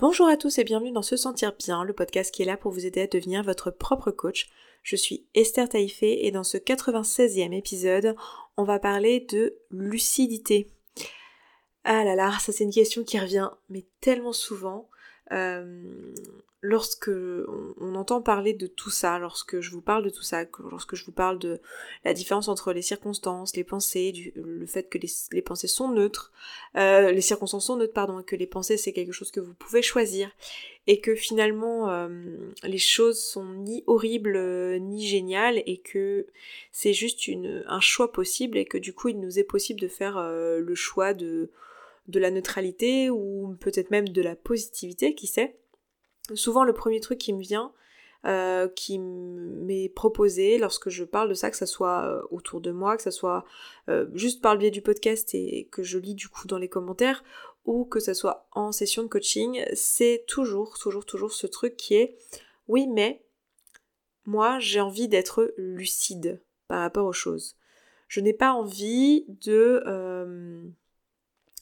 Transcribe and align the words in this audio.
Bonjour 0.00 0.28
à 0.28 0.36
tous 0.36 0.58
et 0.58 0.64
bienvenue 0.64 0.92
dans 0.92 1.02
Se 1.02 1.16
Sentir 1.16 1.52
Bien, 1.58 1.82
le 1.82 1.92
podcast 1.92 2.32
qui 2.32 2.42
est 2.42 2.46
là 2.46 2.56
pour 2.56 2.70
vous 2.70 2.86
aider 2.86 3.00
à 3.00 3.06
devenir 3.08 3.42
votre 3.42 3.72
propre 3.72 4.12
coach. 4.12 4.48
Je 4.84 4.94
suis 4.94 5.26
Esther 5.34 5.68
Taïfé 5.68 6.24
et 6.24 6.30
dans 6.30 6.44
ce 6.44 6.56
96e 6.56 7.52
épisode, 7.52 8.14
on 8.56 8.62
va 8.62 8.78
parler 8.78 9.26
de 9.28 9.56
lucidité. 9.72 10.70
Ah 11.82 12.04
là 12.04 12.14
là, 12.14 12.30
ça 12.38 12.52
c'est 12.52 12.62
une 12.62 12.72
question 12.72 13.02
qui 13.02 13.18
revient 13.18 13.50
mais 13.70 13.86
tellement 14.00 14.32
souvent. 14.32 14.88
Euh, 15.32 16.14
lorsque 16.60 17.08
on, 17.08 17.94
entend 17.94 18.20
parler 18.20 18.52
de 18.52 18.66
tout 18.66 18.90
ça, 18.90 19.18
lorsque 19.18 19.60
je 19.60 19.70
vous 19.70 19.80
parle 19.80 20.04
de 20.04 20.10
tout 20.10 20.22
ça, 20.22 20.44
lorsque 20.70 20.96
je 20.96 21.04
vous 21.04 21.12
parle 21.12 21.38
de 21.38 21.60
la 22.04 22.14
différence 22.14 22.48
entre 22.48 22.72
les 22.72 22.82
circonstances, 22.82 23.54
les 23.54 23.64
pensées, 23.64 24.32
le 24.34 24.66
fait 24.66 24.88
que 24.88 24.98
les, 24.98 25.42
pensées 25.42 25.68
sont 25.68 25.88
neutres, 25.88 26.32
euh, 26.76 27.12
les 27.12 27.20
circonstances 27.20 27.66
sont 27.66 27.76
neutres, 27.76 27.92
pardon, 27.92 28.20
et 28.20 28.24
que 28.24 28.36
les 28.36 28.46
pensées 28.46 28.76
c'est 28.76 28.92
quelque 28.92 29.12
chose 29.12 29.30
que 29.30 29.40
vous 29.40 29.54
pouvez 29.54 29.82
choisir, 29.82 30.30
et 30.86 31.00
que 31.00 31.14
finalement 31.14 31.90
euh, 31.90 32.08
les 32.64 32.78
choses 32.78 33.22
sont 33.22 33.44
ni 33.44 33.84
horribles 33.86 34.36
euh, 34.36 34.78
ni 34.78 35.06
géniales, 35.06 35.62
et 35.66 35.78
que 35.78 36.26
c'est 36.72 36.92
juste 36.92 37.28
une, 37.28 37.64
un 37.68 37.80
choix 37.80 38.10
possible, 38.10 38.58
et 38.58 38.64
que 38.64 38.78
du 38.78 38.92
coup 38.92 39.08
il 39.08 39.20
nous 39.20 39.38
est 39.38 39.44
possible 39.44 39.80
de 39.80 39.88
faire 39.88 40.20
le 40.20 40.74
choix 40.74 41.14
de 41.14 41.50
de 42.08 42.18
la 42.18 42.30
neutralité 42.30 43.10
ou 43.10 43.54
peut-être 43.60 43.90
même 43.90 44.08
de 44.08 44.22
la 44.22 44.34
positivité, 44.34 45.14
qui 45.14 45.26
sait 45.26 45.54
souvent 46.34 46.64
le 46.64 46.72
premier 46.72 47.00
truc 47.00 47.18
qui 47.18 47.32
me 47.32 47.40
vient, 47.40 47.72
euh, 48.26 48.66
qui 48.68 48.98
m'est 48.98 49.88
proposé 49.88 50.58
lorsque 50.58 50.88
je 50.88 51.04
parle 51.04 51.28
de 51.28 51.34
ça, 51.34 51.50
que 51.50 51.56
ça 51.56 51.66
soit 51.66 52.04
euh, 52.04 52.22
autour 52.30 52.60
de 52.60 52.72
moi, 52.72 52.96
que 52.96 53.02
ça 53.02 53.12
soit 53.12 53.44
euh, 53.88 54.06
juste 54.12 54.42
par 54.42 54.54
le 54.54 54.58
biais 54.58 54.72
du 54.72 54.82
podcast 54.82 55.34
et 55.34 55.68
que 55.70 55.84
je 55.84 55.98
lis 55.98 56.16
du 56.16 56.28
coup 56.28 56.48
dans 56.48 56.58
les 56.58 56.68
commentaires, 56.68 57.22
ou 57.64 57.84
que 57.84 58.00
ça 58.00 58.14
soit 58.14 58.48
en 58.50 58.72
session 58.72 59.04
de 59.04 59.08
coaching, 59.08 59.64
c'est 59.72 60.24
toujours, 60.26 60.78
toujours, 60.78 61.04
toujours 61.04 61.32
ce 61.32 61.46
truc 61.46 61.76
qui 61.76 61.94
est 61.94 62.16
oui, 62.66 62.88
mais 62.88 63.24
moi 64.26 64.58
j'ai 64.58 64.80
envie 64.80 65.06
d'être 65.06 65.54
lucide 65.56 66.42
par 66.66 66.80
rapport 66.80 67.06
aux 67.06 67.12
choses. 67.12 67.56
Je 68.08 68.20
n'ai 68.20 68.32
pas 68.32 68.52
envie 68.52 69.26
de 69.28 69.82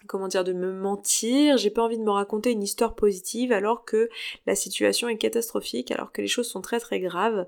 comment 0.06 0.28
dire, 0.28 0.44
de 0.44 0.52
me 0.52 0.72
mentir, 0.72 1.56
j'ai 1.56 1.70
pas 1.70 1.82
envie 1.82 1.98
de 1.98 2.02
me 2.02 2.10
raconter 2.10 2.52
une 2.52 2.62
histoire 2.62 2.94
positive 2.94 3.52
alors 3.52 3.84
que 3.84 4.08
la 4.46 4.54
situation 4.54 5.08
est 5.08 5.18
catastrophique, 5.18 5.90
alors 5.90 6.12
que 6.12 6.22
les 6.22 6.28
choses 6.28 6.48
sont 6.48 6.60
très 6.60 6.80
très 6.80 7.00
graves. 7.00 7.46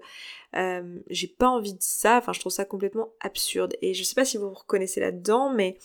Euh, 0.56 0.98
j'ai 1.10 1.26
pas 1.26 1.48
envie 1.48 1.74
de 1.74 1.82
ça, 1.82 2.16
enfin 2.18 2.32
je 2.32 2.40
trouve 2.40 2.52
ça 2.52 2.64
complètement 2.64 3.12
absurde. 3.20 3.74
Et 3.82 3.94
je 3.94 4.02
sais 4.02 4.14
pas 4.14 4.24
si 4.24 4.36
vous 4.38 4.48
vous 4.48 4.54
reconnaissez 4.54 5.00
là-dedans, 5.00 5.52
mais 5.52 5.76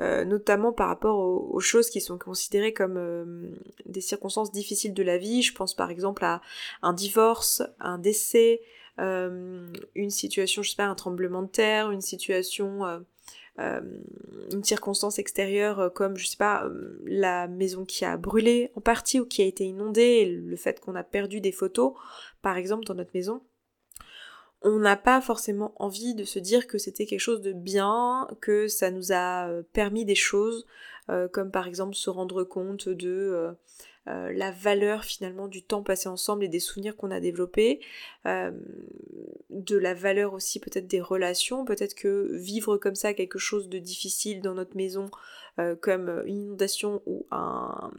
euh, 0.00 0.24
notamment 0.24 0.72
par 0.72 0.88
rapport 0.88 1.18
aux, 1.18 1.60
choses 1.60 1.90
qui 1.90 2.00
sont 2.00 2.18
considérées 2.18 2.72
comme 2.72 2.96
euh, 2.96 3.50
des 3.86 4.00
circonstances 4.00 4.52
difficiles 4.52 4.94
de 4.94 5.02
la 5.02 5.18
vie, 5.18 5.42
je 5.42 5.54
pense 5.54 5.74
par 5.74 5.90
exemple 5.90 6.24
à 6.24 6.40
un 6.82 6.92
divorce, 6.92 7.62
un 7.80 7.98
décès, 7.98 8.60
une 8.98 10.10
situation, 10.10 10.62
je 10.62 10.70
sais 10.70 10.76
pas, 10.76 10.84
un 10.84 10.94
tremblement 10.94 11.42
de 11.42 11.48
terre, 11.48 11.90
une 11.90 12.00
situation 12.00 13.02
euh, 13.60 13.80
une 14.50 14.64
circonstance 14.64 15.20
extérieure 15.20 15.78
euh, 15.78 15.88
comme 15.88 16.16
je 16.16 16.26
sais 16.26 16.36
pas 16.36 16.64
euh, 16.64 17.00
la 17.06 17.46
maison 17.46 17.84
qui 17.84 18.04
a 18.04 18.16
brûlé 18.16 18.72
en 18.74 18.80
partie 18.80 19.20
ou 19.20 19.26
qui 19.26 19.42
a 19.42 19.44
été 19.44 19.64
inondée, 19.64 20.26
le 20.26 20.56
fait 20.56 20.80
qu'on 20.80 20.96
a 20.96 21.04
perdu 21.04 21.40
des 21.40 21.52
photos 21.52 21.92
par 22.42 22.56
exemple 22.56 22.84
dans 22.84 22.94
notre 22.94 23.12
maison, 23.14 23.42
on 24.62 24.80
n'a 24.80 24.96
pas 24.96 25.20
forcément 25.20 25.72
envie 25.76 26.16
de 26.16 26.24
se 26.24 26.40
dire 26.40 26.66
que 26.66 26.78
c'était 26.78 27.06
quelque 27.06 27.20
chose 27.20 27.42
de 27.42 27.52
bien, 27.52 28.26
que 28.40 28.66
ça 28.66 28.90
nous 28.90 29.12
a 29.12 29.48
permis 29.72 30.04
des 30.04 30.14
choses, 30.14 30.66
comme 31.32 31.50
par 31.50 31.66
exemple 31.68 31.94
se 31.94 32.08
rendre 32.08 32.44
compte 32.44 32.88
de 32.88 33.54
euh, 34.06 34.32
la 34.34 34.50
valeur 34.50 35.04
finalement 35.04 35.48
du 35.48 35.62
temps 35.62 35.82
passé 35.82 36.08
ensemble 36.08 36.44
et 36.44 36.48
des 36.48 36.60
souvenirs 36.60 36.94
qu'on 36.96 37.10
a 37.10 37.20
développés, 37.20 37.80
euh, 38.26 38.50
de 39.50 39.78
la 39.78 39.94
valeur 39.94 40.34
aussi 40.34 40.60
peut-être 40.60 40.86
des 40.86 41.00
relations, 41.00 41.64
peut-être 41.64 41.94
que 41.94 42.28
vivre 42.32 42.76
comme 42.76 42.96
ça 42.96 43.14
quelque 43.14 43.38
chose 43.38 43.68
de 43.68 43.78
difficile 43.78 44.42
dans 44.42 44.54
notre 44.54 44.76
maison, 44.76 45.10
euh, 45.58 45.74
comme 45.74 46.22
une 46.26 46.42
inondation 46.42 47.02
ou 47.06 47.26
un, 47.30 47.92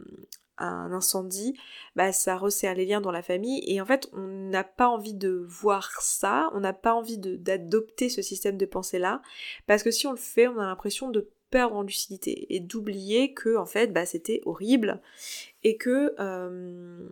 incendie, 0.58 1.54
bah 1.96 2.12
ça 2.12 2.38
resserre 2.38 2.74
les 2.74 2.86
liens 2.86 3.02
dans 3.02 3.10
la 3.10 3.20
famille. 3.20 3.62
Et 3.66 3.78
en 3.80 3.84
fait 3.84 4.08
on 4.14 4.26
n'a 4.26 4.64
pas 4.64 4.88
envie 4.88 5.12
de 5.12 5.44
voir 5.46 5.90
ça, 6.00 6.50
on 6.54 6.60
n'a 6.60 6.72
pas 6.72 6.94
envie 6.94 7.18
d'adopter 7.18 8.08
ce 8.08 8.22
système 8.22 8.56
de 8.56 8.64
pensée 8.64 8.98
là 8.98 9.20
parce 9.66 9.82
que 9.82 9.90
si 9.90 10.06
on 10.06 10.12
le 10.12 10.16
fait 10.16 10.48
on 10.48 10.58
a 10.58 10.64
l'impression 10.64 11.10
de 11.10 11.28
perdre 11.50 11.76
en 11.76 11.82
lucidité 11.82 12.54
et 12.54 12.60
d'oublier 12.60 13.32
que 13.32 13.56
en 13.56 13.66
fait 13.66 13.92
bah 13.92 14.06
c'était 14.06 14.42
horrible 14.44 15.00
et 15.64 15.76
que 15.76 16.14
euh, 16.18 17.08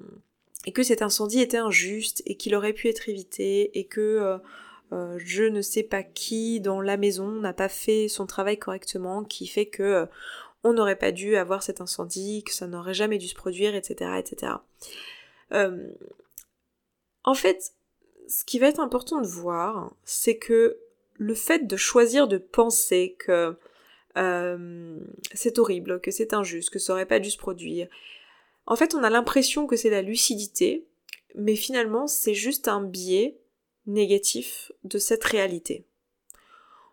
et 0.66 0.72
que 0.72 0.82
cet 0.82 1.02
incendie 1.02 1.40
était 1.40 1.58
injuste 1.58 2.22
et 2.26 2.36
qu'il 2.36 2.54
aurait 2.54 2.72
pu 2.72 2.88
être 2.88 3.08
évité 3.08 3.78
et 3.78 3.84
que 3.84 4.00
euh, 4.00 4.38
euh, 4.92 5.18
je 5.18 5.44
ne 5.44 5.62
sais 5.62 5.82
pas 5.82 6.02
qui 6.02 6.60
dans 6.60 6.80
la 6.80 6.96
maison 6.96 7.28
n'a 7.28 7.52
pas 7.52 7.68
fait 7.68 8.08
son 8.08 8.26
travail 8.26 8.58
correctement 8.58 9.24
qui 9.24 9.46
fait 9.46 9.66
que 9.66 10.06
on 10.66 10.72
n'aurait 10.72 10.96
pas 10.96 11.12
dû 11.12 11.36
avoir 11.36 11.62
cet 11.62 11.82
incendie, 11.82 12.42
que 12.42 12.52
ça 12.54 12.66
n'aurait 12.66 12.94
jamais 12.94 13.18
dû 13.18 13.28
se 13.28 13.34
produire, 13.34 13.74
etc. 13.74 14.12
etc. 14.18 14.52
en 17.24 17.34
fait, 17.34 17.74
ce 18.28 18.44
qui 18.46 18.58
va 18.58 18.68
être 18.68 18.80
important 18.80 19.20
de 19.20 19.26
voir, 19.26 19.92
c'est 20.04 20.38
que 20.38 20.78
le 21.14 21.34
fait 21.34 21.66
de 21.66 21.76
choisir 21.76 22.28
de 22.28 22.38
penser 22.38 23.14
que 23.18 23.56
euh, 24.16 24.98
c'est 25.32 25.58
horrible, 25.58 26.00
que 26.00 26.10
c'est 26.10 26.34
injuste, 26.34 26.70
que 26.70 26.78
ça 26.78 26.92
aurait 26.92 27.06
pas 27.06 27.20
dû 27.20 27.30
se 27.30 27.38
produire. 27.38 27.88
En 28.66 28.76
fait, 28.76 28.94
on 28.94 29.02
a 29.02 29.10
l'impression 29.10 29.66
que 29.66 29.76
c'est 29.76 29.90
la 29.90 30.02
lucidité, 30.02 30.86
mais 31.34 31.56
finalement, 31.56 32.06
c'est 32.06 32.34
juste 32.34 32.68
un 32.68 32.82
biais 32.82 33.38
négatif 33.86 34.72
de 34.84 34.98
cette 34.98 35.24
réalité. 35.24 35.84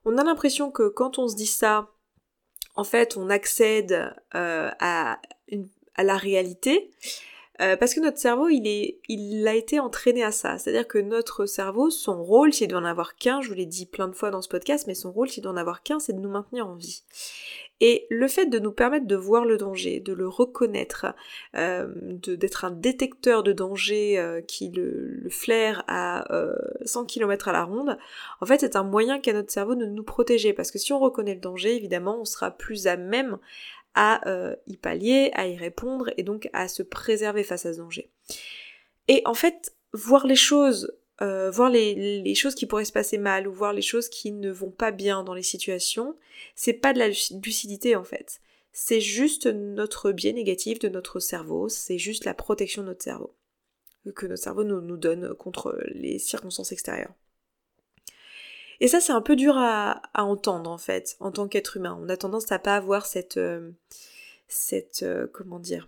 On 0.03 0.17
a 0.17 0.23
l'impression 0.23 0.71
que 0.71 0.89
quand 0.89 1.19
on 1.19 1.27
se 1.27 1.35
dit 1.35 1.47
ça, 1.47 1.91
en 2.75 2.83
fait, 2.83 3.17
on 3.17 3.29
accède 3.29 4.13
euh, 4.35 4.69
à, 4.79 5.21
à 5.95 6.03
la 6.03 6.17
réalité, 6.17 6.91
euh, 7.61 7.77
parce 7.77 7.93
que 7.93 7.99
notre 7.99 8.17
cerveau, 8.17 8.49
il, 8.49 9.47
a 9.47 9.53
été 9.53 9.79
entraîné 9.79 10.23
à 10.23 10.31
ça. 10.31 10.57
C'est-à-dire 10.57 10.87
que 10.87 10.97
notre 10.97 11.45
cerveau, 11.45 11.89
son 11.89 12.23
rôle, 12.23 12.53
s'il 12.53 12.67
doit 12.67 12.79
en 12.79 12.85
avoir 12.85 13.15
qu'un, 13.15 13.41
je 13.41 13.49
vous 13.49 13.53
l'ai 13.53 13.65
dit 13.65 13.85
plein 13.85 14.07
de 14.07 14.15
fois 14.15 14.31
dans 14.31 14.41
ce 14.41 14.49
podcast, 14.49 14.87
mais 14.87 14.95
son 14.95 15.11
rôle, 15.11 15.29
s'il 15.29 15.43
doit 15.43 15.51
en 15.51 15.57
avoir 15.57 15.83
qu'un, 15.83 15.99
c'est 15.99 16.13
de 16.13 16.19
nous 16.19 16.29
maintenir 16.29 16.67
en 16.67 16.75
vie. 16.75 17.03
Et 17.79 18.05
le 18.09 18.27
fait 18.27 18.45
de 18.45 18.59
nous 18.59 18.71
permettre 18.71 19.07
de 19.07 19.15
voir 19.15 19.43
le 19.43 19.57
danger, 19.57 19.99
de 19.99 20.13
le 20.13 20.27
reconnaître, 20.27 21.07
euh, 21.55 21.87
d'être 21.95 22.65
un 22.65 22.71
détecteur 22.71 23.41
de 23.41 23.53
danger 23.53 24.19
euh, 24.19 24.41
qui 24.41 24.69
le, 24.69 25.27
flaire 25.29 25.83
à 25.87 26.27
100 26.85 27.05
km 27.05 27.47
à 27.47 27.51
la 27.51 27.63
ronde, 27.63 27.97
en 28.39 28.45
fait 28.45 28.59
c'est 28.59 28.75
un 28.75 28.83
moyen 28.83 29.19
qu'a 29.19 29.33
notre 29.33 29.51
cerveau 29.51 29.75
de 29.75 29.85
nous 29.85 30.03
protéger. 30.03 30.53
Parce 30.53 30.71
que 30.71 30.77
si 30.77 30.93
on 30.93 30.99
reconnaît 30.99 31.33
le 31.33 31.41
danger, 31.41 31.75
évidemment, 31.75 32.19
on 32.21 32.25
sera 32.25 32.51
plus 32.51 32.85
à 32.85 32.97
même 32.97 33.39
à 33.93 34.27
euh, 34.29 34.55
y 34.67 34.77
pallier, 34.77 35.31
à 35.33 35.47
y 35.47 35.55
répondre 35.55 36.11
et 36.17 36.23
donc 36.23 36.49
à 36.53 36.67
se 36.67 36.83
préserver 36.83 37.43
face 37.43 37.65
à 37.65 37.73
ce 37.73 37.79
danger. 37.79 38.09
Et 39.07 39.21
en 39.25 39.33
fait, 39.33 39.75
voir 39.93 40.25
les 40.25 40.35
choses, 40.35 40.93
euh, 41.21 41.51
voir 41.51 41.69
les, 41.69 42.33
choses 42.35 42.55
qui 42.55 42.65
pourraient 42.65 42.85
se 42.85 42.91
passer 42.91 43.17
mal 43.17 43.47
ou 43.47 43.53
voir 43.53 43.73
les 43.73 43.81
choses 43.81 44.09
qui 44.09 44.31
ne 44.31 44.51
vont 44.51 44.71
pas 44.71 44.91
bien 44.91 45.23
dans 45.23 45.33
les 45.33 45.43
situations, 45.43 46.15
c'est 46.55 46.73
pas 46.73 46.93
de 46.93 46.99
la 46.99 47.09
lucidité 47.09 47.95
en 47.95 48.03
fait. 48.03 48.39
C'est 48.73 49.01
juste 49.01 49.47
notre 49.47 50.11
biais 50.11 50.33
négatif 50.33 50.79
de 50.79 50.87
notre 50.87 51.19
cerveau, 51.19 51.67
c'est 51.67 51.97
juste 51.97 52.23
la 52.23 52.33
protection 52.33 52.83
de 52.83 52.87
notre 52.87 53.03
cerveau 53.03 53.35
que 54.15 54.25
notre 54.25 54.41
cerveau 54.41 54.63
nous 54.63 54.97
donne 54.97 55.35
contre 55.35 55.79
les 55.93 56.17
circonstances 56.17 56.71
extérieures. 56.71 57.13
Et 58.81 58.87
ça, 58.87 58.99
c'est 58.99 59.13
un 59.13 59.21
peu 59.21 59.35
dur 59.35 59.53
à, 59.57 60.01
entendre 60.15 60.69
en 60.69 60.79
fait, 60.79 61.15
en 61.19 61.31
tant 61.31 61.47
qu'être 61.47 61.77
humain. 61.77 61.97
On 62.01 62.09
a 62.09 62.17
tendance 62.17 62.51
à 62.51 62.57
pas 62.57 62.75
avoir 62.75 63.05
cette, 63.05 63.37
euh, 63.37 63.69
cette, 64.47 65.03
euh, 65.03 65.27
comment 65.31 65.59
dire, 65.59 65.87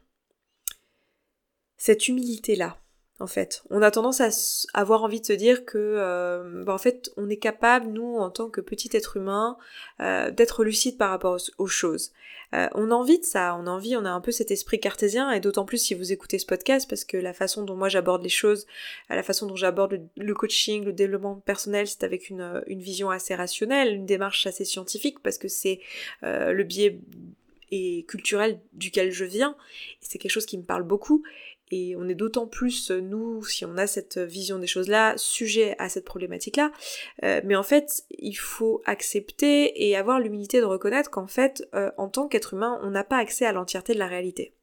cette 1.75 2.07
humilité 2.07 2.55
là. 2.55 2.77
En 3.19 3.27
fait, 3.27 3.63
on 3.69 3.81
a 3.81 3.91
tendance 3.91 4.21
à 4.21 4.29
avoir 4.73 5.03
envie 5.03 5.21
de 5.21 5.25
se 5.25 5.33
dire 5.33 5.65
que, 5.65 5.77
euh, 5.77 6.63
bah, 6.63 6.73
en 6.73 6.77
fait, 6.77 7.11
on 7.15 7.29
est 7.29 7.37
capable, 7.37 7.87
nous, 7.87 8.17
en 8.17 8.29
tant 8.29 8.49
que 8.49 8.59
petit 8.59 8.89
être 8.93 9.17
humain, 9.17 9.57
d'être 9.99 10.63
lucide 10.63 10.97
par 10.97 11.09
rapport 11.09 11.37
aux 11.57 11.67
choses. 11.67 12.11
Euh, 12.53 12.67
on 12.75 12.91
a 12.91 12.93
envie 12.93 13.19
de 13.19 13.25
ça, 13.25 13.57
on 13.59 13.65
a 13.65 13.69
envie, 13.71 13.95
on 13.97 14.05
a 14.05 14.11
un 14.11 14.21
peu 14.21 14.31
cet 14.31 14.51
esprit 14.51 14.79
cartésien, 14.79 15.31
et 15.31 15.39
d'autant 15.39 15.65
plus 15.65 15.79
si 15.79 15.95
vous 15.95 16.11
écoutez 16.11 16.37
ce 16.37 16.45
podcast, 16.45 16.87
parce 16.87 17.03
que 17.03 17.17
la 17.17 17.33
façon 17.33 17.63
dont 17.63 17.75
moi 17.75 17.89
j'aborde 17.89 18.21
les 18.21 18.29
choses, 18.29 18.67
euh, 19.09 19.15
la 19.15 19.23
façon 19.23 19.47
dont 19.47 19.55
j'aborde 19.55 20.07
le, 20.15 20.33
coaching, 20.35 20.83
le 20.83 20.93
développement 20.93 21.35
personnel, 21.35 21.87
c'est 21.87 22.03
avec 22.03 22.29
une, 22.29 22.41
euh, 22.41 22.61
vision 22.67 23.09
assez 23.09 23.33
rationnelle, 23.33 23.95
une 23.95 24.05
démarche 24.05 24.45
assez 24.45 24.65
scientifique, 24.65 25.19
parce 25.21 25.37
que 25.37 25.47
c'est 25.47 25.79
le 26.21 26.63
biais 26.63 26.99
et 27.71 28.05
culturel 28.07 28.59
duquel 28.73 29.11
je 29.11 29.25
viens, 29.25 29.55
et 30.01 30.05
c'est 30.05 30.17
quelque 30.19 30.31
chose 30.31 30.45
qui 30.45 30.57
me 30.57 30.63
parle 30.63 30.83
beaucoup, 30.83 31.23
et 31.73 31.95
on 31.95 32.07
est 32.07 32.15
d'autant 32.15 32.45
plus, 32.45 32.91
euh, 32.91 33.01
nous, 33.01 33.43
si 33.45 33.65
on 33.65 33.77
a 33.77 33.87
cette 33.87 34.19
vision 34.19 34.59
des 34.59 34.67
choses-là, 34.67 35.15
sujet 35.17 35.75
à 35.79 35.89
cette 35.89 36.05
problématique-là. 36.05 36.71
Euh, 37.23 37.41
mais 37.43 37.55
en 37.55 37.63
fait, 37.63 38.03
il 38.11 38.35
faut 38.35 38.83
accepter 38.85 39.87
et 39.87 39.95
avoir 39.95 40.19
l'humilité 40.19 40.59
de 40.59 40.65
reconnaître 40.65 41.09
qu'en 41.09 41.27
fait, 41.27 41.67
euh, 41.73 41.91
en 41.97 42.09
tant 42.09 42.27
qu'être 42.27 42.53
humain, 42.53 42.79
on 42.83 42.91
n'a 42.91 43.03
pas 43.03 43.17
accès 43.17 43.45
à 43.45 43.51
l'entièreté 43.51 43.93
de 43.93 43.99
la 43.99 44.07
réalité. 44.07 44.53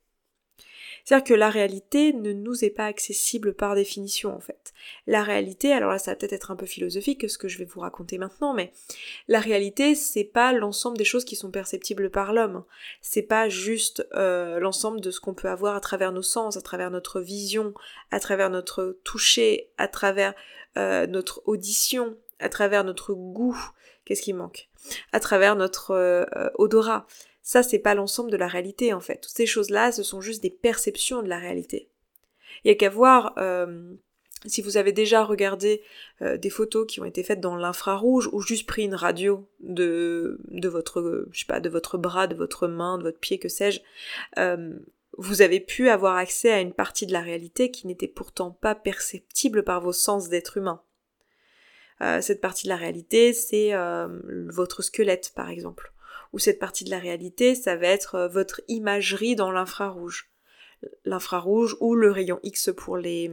C'est-à-dire 1.04 1.24
que 1.24 1.34
la 1.34 1.50
réalité 1.50 2.12
ne 2.12 2.32
nous 2.32 2.64
est 2.64 2.70
pas 2.70 2.86
accessible 2.86 3.54
par 3.54 3.74
définition 3.74 4.34
en 4.34 4.40
fait. 4.40 4.72
La 5.06 5.22
réalité, 5.22 5.72
alors 5.72 5.90
là 5.90 5.98
ça 5.98 6.12
va 6.12 6.16
peut-être 6.16 6.32
être 6.32 6.50
un 6.50 6.56
peu 6.56 6.66
philosophique 6.66 7.28
ce 7.28 7.38
que 7.38 7.48
je 7.48 7.58
vais 7.58 7.64
vous 7.64 7.80
raconter 7.80 8.18
maintenant, 8.18 8.54
mais 8.54 8.72
la 9.28 9.40
réalité 9.40 9.94
c'est 9.94 10.24
pas 10.24 10.52
l'ensemble 10.52 10.98
des 10.98 11.04
choses 11.04 11.24
qui 11.24 11.36
sont 11.36 11.50
perceptibles 11.50 12.10
par 12.10 12.32
l'homme. 12.32 12.64
C'est 13.00 13.22
pas 13.22 13.48
juste 13.48 14.06
euh, 14.14 14.58
l'ensemble 14.60 15.00
de 15.00 15.10
ce 15.10 15.20
qu'on 15.20 15.34
peut 15.34 15.48
avoir 15.48 15.76
à 15.76 15.80
travers 15.80 16.12
nos 16.12 16.22
sens, 16.22 16.56
à 16.56 16.62
travers 16.62 16.90
notre 16.90 17.20
vision, 17.20 17.74
à 18.10 18.20
travers 18.20 18.50
notre 18.50 18.98
toucher, 19.04 19.70
à 19.78 19.88
travers 19.88 20.34
euh, 20.76 21.06
notre 21.06 21.42
audition, 21.46 22.16
à 22.38 22.48
travers 22.48 22.84
notre 22.84 23.14
goût. 23.14 23.58
Qu'est-ce 24.04 24.22
qui 24.22 24.32
manque? 24.32 24.68
À 25.12 25.20
travers 25.20 25.56
notre 25.56 25.92
euh, 25.92 26.24
odorat. 26.54 27.06
Ça, 27.42 27.62
c'est 27.62 27.78
pas 27.78 27.94
l'ensemble 27.94 28.30
de 28.30 28.36
la 28.36 28.48
réalité 28.48 28.92
en 28.92 29.00
fait. 29.00 29.20
Toutes 29.20 29.36
ces 29.36 29.46
choses-là, 29.46 29.92
ce 29.92 30.02
sont 30.02 30.20
juste 30.20 30.42
des 30.42 30.50
perceptions 30.50 31.22
de 31.22 31.28
la 31.28 31.38
réalité. 31.38 31.90
Il 32.64 32.68
y 32.68 32.70
a 32.70 32.74
qu'à 32.74 32.90
voir 32.90 33.34
euh, 33.38 33.94
si 34.46 34.62
vous 34.62 34.76
avez 34.76 34.92
déjà 34.92 35.24
regardé 35.24 35.82
euh, 36.22 36.36
des 36.36 36.50
photos 36.50 36.86
qui 36.86 37.00
ont 37.00 37.04
été 37.04 37.22
faites 37.22 37.40
dans 37.40 37.56
l'infrarouge 37.56 38.28
ou 38.32 38.40
juste 38.42 38.66
pris 38.66 38.84
une 38.84 38.94
radio 38.94 39.48
de, 39.60 40.38
de 40.48 40.68
votre, 40.68 41.26
je 41.32 41.40
sais 41.40 41.46
pas, 41.46 41.60
de 41.60 41.68
votre 41.68 41.96
bras, 41.98 42.26
de 42.26 42.34
votre 42.34 42.68
main, 42.68 42.98
de 42.98 43.04
votre 43.04 43.18
pied, 43.18 43.38
que 43.38 43.48
sais-je, 43.48 43.80
euh, 44.38 44.78
vous 45.16 45.42
avez 45.42 45.60
pu 45.60 45.88
avoir 45.88 46.16
accès 46.16 46.50
à 46.50 46.60
une 46.60 46.72
partie 46.72 47.06
de 47.06 47.12
la 47.12 47.20
réalité 47.20 47.70
qui 47.70 47.86
n'était 47.86 48.08
pourtant 48.08 48.50
pas 48.50 48.74
perceptible 48.74 49.64
par 49.64 49.80
vos 49.80 49.92
sens 49.92 50.28
d'être 50.28 50.56
humain. 50.56 50.82
cette 52.20 52.40
partie 52.40 52.64
de 52.64 52.70
la 52.70 52.76
réalité, 52.76 53.34
c'est 53.34 53.72
votre 54.48 54.82
squelette, 54.82 55.32
par 55.34 55.50
exemple 55.50 55.92
ou 56.32 56.38
cette 56.38 56.58
partie 56.58 56.84
de 56.84 56.90
la 56.90 56.98
réalité, 56.98 57.54
ça 57.54 57.76
va 57.76 57.88
être 57.88 58.14
euh, 58.14 58.28
votre 58.28 58.60
imagerie 58.68 59.36
dans 59.36 59.50
l'infrarouge. 59.50 60.30
L'infrarouge 61.04 61.76
ou 61.80 61.94
le 61.94 62.10
rayon 62.10 62.40
X 62.42 62.70
pour 62.74 62.96
les, 62.96 63.30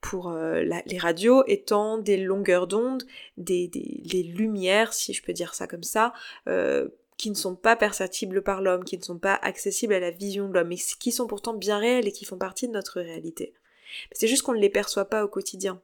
pour 0.00 0.30
euh, 0.30 0.62
les 0.62 0.98
radios 0.98 1.44
étant 1.46 1.96
des 1.96 2.16
longueurs 2.16 2.66
d'onde, 2.66 3.04
des, 3.36 3.68
des, 3.68 4.22
lumières, 4.24 4.92
si 4.92 5.14
je 5.14 5.22
peux 5.22 5.32
dire 5.32 5.54
ça 5.54 5.68
comme 5.68 5.84
ça, 5.84 6.12
euh, 6.48 6.88
qui 7.18 7.30
ne 7.30 7.36
sont 7.36 7.54
pas 7.54 7.76
perceptibles 7.76 8.42
par 8.42 8.62
l'homme, 8.62 8.84
qui 8.84 8.98
ne 8.98 9.02
sont 9.02 9.18
pas 9.18 9.38
accessibles 9.42 9.94
à 9.94 10.00
la 10.00 10.10
vision 10.10 10.48
de 10.48 10.54
l'homme, 10.54 10.68
mais 10.68 10.76
qui 10.76 11.12
sont 11.12 11.28
pourtant 11.28 11.54
bien 11.54 11.78
réelles 11.78 12.08
et 12.08 12.12
qui 12.12 12.24
font 12.24 12.36
partie 12.36 12.66
de 12.66 12.72
notre 12.72 13.00
réalité. 13.00 13.54
C'est 14.10 14.26
juste 14.26 14.42
qu'on 14.42 14.54
ne 14.54 14.58
les 14.58 14.70
perçoit 14.70 15.04
pas 15.04 15.24
au 15.24 15.28
quotidien. 15.28 15.80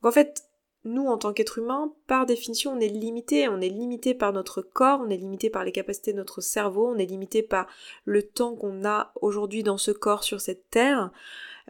Donc 0.00 0.10
en 0.10 0.12
fait, 0.12 0.44
nous, 0.84 1.06
en 1.06 1.16
tant 1.16 1.32
qu'être 1.32 1.58
humain, 1.58 1.92
par 2.06 2.26
définition, 2.26 2.72
on 2.72 2.80
est 2.80 2.88
limité. 2.88 3.48
On 3.48 3.60
est 3.60 3.68
limité 3.68 4.14
par 4.14 4.32
notre 4.32 4.62
corps, 4.62 5.00
on 5.02 5.10
est 5.10 5.16
limité 5.16 5.50
par 5.50 5.64
les 5.64 5.72
capacités 5.72 6.12
de 6.12 6.18
notre 6.18 6.40
cerveau, 6.40 6.88
on 6.88 6.98
est 6.98 7.06
limité 7.06 7.42
par 7.42 7.66
le 8.04 8.22
temps 8.22 8.54
qu'on 8.54 8.84
a 8.84 9.12
aujourd'hui 9.20 9.62
dans 9.62 9.78
ce 9.78 9.90
corps 9.90 10.24
sur 10.24 10.40
cette 10.40 10.70
terre. 10.70 11.10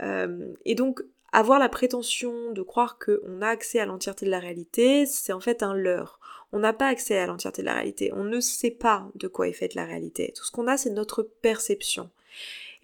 Euh, 0.00 0.52
et 0.64 0.74
donc, 0.74 1.02
avoir 1.32 1.58
la 1.58 1.68
prétention 1.68 2.52
de 2.52 2.62
croire 2.62 2.98
qu'on 2.98 3.42
a 3.42 3.48
accès 3.48 3.80
à 3.80 3.86
l'entièreté 3.86 4.24
de 4.24 4.30
la 4.30 4.38
réalité, 4.38 5.04
c'est 5.04 5.32
en 5.32 5.40
fait 5.40 5.64
un 5.64 5.74
leurre. 5.74 6.20
On 6.52 6.60
n'a 6.60 6.72
pas 6.72 6.86
accès 6.86 7.18
à 7.18 7.26
l'entièreté 7.26 7.62
de 7.62 7.66
la 7.66 7.74
réalité. 7.74 8.12
On 8.12 8.22
ne 8.22 8.38
sait 8.38 8.70
pas 8.70 9.08
de 9.16 9.26
quoi 9.26 9.48
est 9.48 9.52
faite 9.52 9.74
la 9.74 9.84
réalité. 9.84 10.32
Tout 10.36 10.44
ce 10.44 10.52
qu'on 10.52 10.68
a, 10.68 10.76
c'est 10.76 10.90
notre 10.90 11.24
perception. 11.24 12.08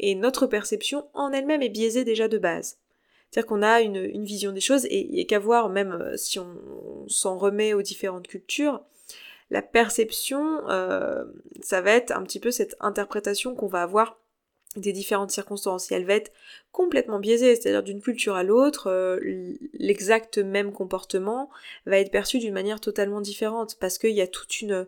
Et 0.00 0.16
notre 0.16 0.48
perception 0.48 1.06
en 1.14 1.30
elle-même 1.30 1.62
est 1.62 1.68
biaisée 1.68 2.02
déjà 2.02 2.26
de 2.26 2.38
base. 2.38 2.79
C'est-à-dire 3.30 3.46
qu'on 3.48 3.62
a 3.62 3.80
une, 3.80 4.24
vision 4.24 4.52
des 4.52 4.60
choses 4.60 4.86
et 4.90 5.24
qu'à 5.26 5.38
voir, 5.38 5.68
même 5.68 5.92
euh, 5.92 6.16
si 6.16 6.38
on, 6.38 7.06
s'en 7.08 7.38
remet 7.38 7.74
aux 7.74 7.82
différentes 7.82 8.26
cultures, 8.26 8.82
la 9.50 9.62
perception, 9.62 10.68
euh, 10.68 11.24
ça 11.60 11.80
va 11.80 11.92
être 11.92 12.12
un 12.12 12.22
petit 12.22 12.40
peu 12.40 12.50
cette 12.50 12.76
interprétation 12.80 13.54
qu'on 13.54 13.66
va 13.66 13.82
avoir 13.82 14.18
des 14.76 14.92
différentes 14.92 15.32
circonstances 15.32 15.90
et 15.90 15.96
elle 15.96 16.06
va 16.06 16.14
être 16.14 16.32
complètement 16.70 17.18
biaisée, 17.18 17.56
c'est-à-dire 17.56 17.82
d'une 17.82 18.00
culture 18.00 18.36
à 18.36 18.44
l'autre, 18.44 18.88
euh, 18.88 19.18
l'exact 19.74 20.38
même 20.38 20.72
comportement 20.72 21.50
va 21.86 21.98
être 21.98 22.12
perçu 22.12 22.38
d'une 22.38 22.54
manière 22.54 22.80
totalement 22.80 23.20
différente 23.20 23.76
parce 23.80 23.98
qu'il 23.98 24.12
y 24.12 24.20
a 24.20 24.28
toute 24.28 24.60
une 24.60 24.86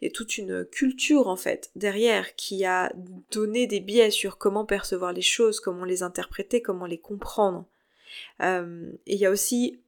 il 0.00 0.12
toute 0.12 0.38
une 0.38 0.64
culture 0.64 1.28
en 1.28 1.36
fait 1.36 1.70
derrière 1.76 2.34
qui 2.34 2.64
a 2.64 2.92
donné 3.30 3.66
des 3.66 3.80
biais 3.80 4.10
sur 4.10 4.38
comment 4.38 4.64
percevoir 4.64 5.12
les 5.12 5.22
choses, 5.22 5.60
comment 5.60 5.84
les 5.84 6.02
interpréter, 6.02 6.62
comment 6.62 6.86
les 6.86 6.98
comprendre. 6.98 7.66
Euh, 8.40 8.90
et 9.06 9.14
il 9.14 9.20
y 9.20 9.26
a 9.26 9.30
aussi 9.30 9.80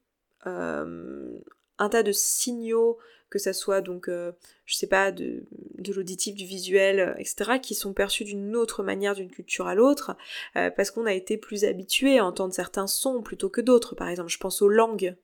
euh, 0.47 1.38
un 1.79 1.88
tas 1.88 2.03
de 2.03 2.12
signaux, 2.12 2.99
que 3.31 3.38
ça 3.38 3.55
soit 3.55 3.81
donc, 3.81 4.09
euh, 4.09 4.32
je 4.67 4.76
sais 4.76 4.87
pas, 4.87 5.11
de, 5.11 5.44
de 5.79 5.93
l'auditif, 5.93 6.35
du 6.35 6.44
visuel, 6.44 7.15
etc., 7.19 7.53
qui 7.62 7.75
sont 7.75 7.94
perçus 7.94 8.25
d'une 8.25 8.55
autre 8.55 8.82
manière 8.82 9.15
d'une 9.15 9.31
culture 9.31 9.67
à 9.67 9.75
l'autre, 9.75 10.17
parce 10.55 10.91
qu'on 10.91 11.06
a 11.06 11.15
été 11.15 11.38
plus 11.38 11.65
habitué 11.65 12.19
à 12.19 12.26
entendre 12.26 12.53
certains 12.53 12.87
sons 12.87 13.23
plutôt 13.23 13.49
que 13.49 13.62
d'autres. 13.62 13.94
Par 13.94 14.08
exemple, 14.08 14.31
je 14.31 14.38
pense 14.38 14.61
aux 14.61 14.69
langues. 14.69 15.17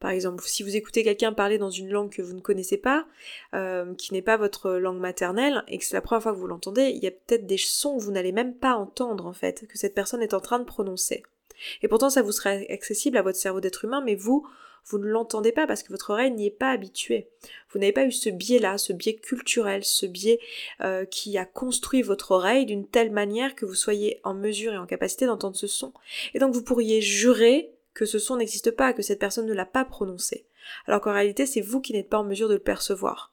Par 0.00 0.10
exemple, 0.10 0.44
si 0.46 0.62
vous 0.62 0.76
écoutez 0.76 1.02
quelqu'un 1.02 1.32
parler 1.32 1.58
dans 1.58 1.70
une 1.70 1.90
langue 1.90 2.10
que 2.10 2.22
vous 2.22 2.34
ne 2.34 2.40
connaissez 2.40 2.76
pas, 2.76 3.06
euh, 3.54 3.94
qui 3.94 4.12
n'est 4.12 4.22
pas 4.22 4.36
votre 4.36 4.72
langue 4.72 5.00
maternelle, 5.00 5.64
et 5.66 5.78
que 5.78 5.84
c'est 5.84 5.96
la 5.96 6.00
première 6.00 6.22
fois 6.22 6.32
que 6.32 6.38
vous 6.38 6.46
l'entendez, 6.46 6.90
il 6.90 7.02
y 7.02 7.08
a 7.08 7.10
peut-être 7.10 7.46
des 7.46 7.58
sons 7.58 7.98
que 7.98 8.02
vous 8.02 8.12
n'allez 8.12 8.32
même 8.32 8.54
pas 8.54 8.74
entendre 8.74 9.26
en 9.26 9.32
fait, 9.32 9.66
que 9.66 9.76
cette 9.76 9.94
personne 9.94 10.22
est 10.22 10.34
en 10.34 10.40
train 10.40 10.60
de 10.60 10.64
prononcer. 10.64 11.22
Et 11.82 11.88
pourtant 11.88 12.10
ça 12.10 12.22
vous 12.22 12.32
serait 12.32 12.68
accessible 12.70 13.16
à 13.16 13.22
votre 13.22 13.38
cerveau 13.38 13.60
d'être 13.60 13.84
humain, 13.84 14.00
mais 14.04 14.14
vous, 14.14 14.46
vous 14.84 14.98
ne 14.98 15.06
l'entendez 15.06 15.50
pas 15.50 15.66
parce 15.66 15.82
que 15.82 15.92
votre 15.92 16.10
oreille 16.10 16.30
n'y 16.30 16.46
est 16.46 16.50
pas 16.50 16.70
habituée. 16.70 17.28
Vous 17.70 17.80
n'avez 17.80 17.92
pas 17.92 18.04
eu 18.04 18.12
ce 18.12 18.30
biais-là, 18.30 18.78
ce 18.78 18.92
biais 18.92 19.16
culturel, 19.16 19.84
ce 19.84 20.06
biais 20.06 20.38
euh, 20.80 21.04
qui 21.04 21.36
a 21.36 21.44
construit 21.44 22.02
votre 22.02 22.30
oreille 22.30 22.66
d'une 22.66 22.86
telle 22.86 23.10
manière 23.10 23.54
que 23.54 23.66
vous 23.66 23.74
soyez 23.74 24.20
en 24.22 24.34
mesure 24.34 24.72
et 24.72 24.78
en 24.78 24.86
capacité 24.86 25.26
d'entendre 25.26 25.56
ce 25.56 25.66
son. 25.66 25.92
Et 26.34 26.38
donc 26.38 26.54
vous 26.54 26.62
pourriez 26.62 27.00
jurer 27.00 27.72
que 27.98 28.06
ce 28.06 28.20
son 28.20 28.36
n'existe 28.36 28.70
pas, 28.70 28.92
que 28.92 29.02
cette 29.02 29.18
personne 29.18 29.46
ne 29.46 29.52
l'a 29.52 29.66
pas 29.66 29.84
prononcé. 29.84 30.46
Alors 30.86 31.00
qu'en 31.00 31.12
réalité, 31.12 31.46
c'est 31.46 31.60
vous 31.60 31.80
qui 31.80 31.92
n'êtes 31.92 32.08
pas 32.08 32.18
en 32.18 32.24
mesure 32.24 32.48
de 32.48 32.54
le 32.54 32.60
percevoir. 32.60 33.32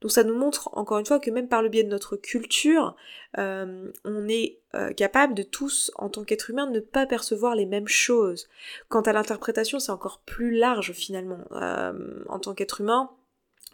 Donc 0.00 0.10
ça 0.10 0.24
nous 0.24 0.36
montre 0.36 0.68
encore 0.72 0.98
une 0.98 1.06
fois 1.06 1.20
que 1.20 1.30
même 1.30 1.46
par 1.46 1.62
le 1.62 1.68
biais 1.68 1.84
de 1.84 1.88
notre 1.88 2.16
culture, 2.16 2.96
euh, 3.38 3.90
on 4.04 4.28
est 4.28 4.58
euh, 4.74 4.92
capable 4.92 5.34
de 5.34 5.44
tous, 5.44 5.92
en 5.94 6.08
tant 6.08 6.24
qu'être 6.24 6.50
humain, 6.50 6.66
de 6.66 6.74
ne 6.74 6.80
pas 6.80 7.06
percevoir 7.06 7.54
les 7.54 7.66
mêmes 7.66 7.86
choses. 7.86 8.48
Quant 8.88 9.02
à 9.02 9.12
l'interprétation, 9.12 9.78
c'est 9.78 9.92
encore 9.92 10.20
plus 10.26 10.50
large 10.56 10.92
finalement. 10.92 11.38
Euh, 11.52 12.24
en 12.28 12.40
tant 12.40 12.52
qu'être 12.54 12.80
humain, 12.80 13.10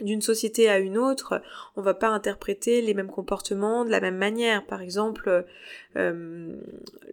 d'une 0.00 0.22
société 0.22 0.68
à 0.68 0.78
une 0.78 0.96
autre, 0.96 1.42
on 1.76 1.82
va 1.82 1.94
pas 1.94 2.08
interpréter 2.08 2.80
les 2.82 2.94
mêmes 2.94 3.10
comportements 3.10 3.84
de 3.84 3.90
la 3.90 4.00
même 4.00 4.16
manière. 4.16 4.64
Par 4.66 4.80
exemple, 4.80 5.44
euh, 5.96 6.56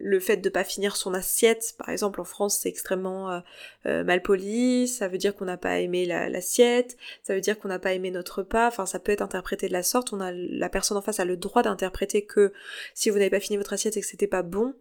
le 0.00 0.20
fait 0.20 0.36
de 0.36 0.48
pas 0.48 0.64
finir 0.64 0.96
son 0.96 1.12
assiette, 1.14 1.74
par 1.78 1.88
exemple 1.90 2.20
en 2.20 2.24
France 2.24 2.60
c'est 2.62 2.68
extrêmement 2.68 3.30
euh, 3.30 3.40
euh, 3.86 4.04
mal 4.04 4.22
poli, 4.22 4.86
ça 4.88 5.08
veut 5.08 5.18
dire 5.18 5.34
qu'on 5.34 5.46
n'a 5.46 5.56
pas 5.56 5.80
aimé 5.80 6.06
l'assiette, 6.06 6.96
ça 7.22 7.34
veut 7.34 7.40
dire 7.40 7.58
qu'on 7.58 7.68
n'a 7.68 7.78
pas 7.78 7.92
aimé 7.92 8.10
notre 8.10 8.38
repas, 8.38 8.68
enfin 8.68 8.86
ça 8.86 8.98
peut 9.00 9.12
être 9.12 9.22
interprété 9.22 9.68
de 9.68 9.72
la 9.72 9.82
sorte, 9.82 10.12
on 10.12 10.20
a 10.20 10.30
la 10.32 10.68
personne 10.68 10.96
en 10.96 11.02
face 11.02 11.20
a 11.20 11.24
le 11.24 11.36
droit 11.36 11.62
d'interpréter 11.62 12.22
que 12.22 12.52
si 12.94 13.10
vous 13.10 13.18
n'avez 13.18 13.30
pas 13.30 13.40
fini 13.40 13.56
votre 13.56 13.72
assiette 13.72 13.96
et 13.96 14.00
que 14.00 14.06
c'était 14.06 14.26
pas 14.26 14.42
bon, 14.42 14.74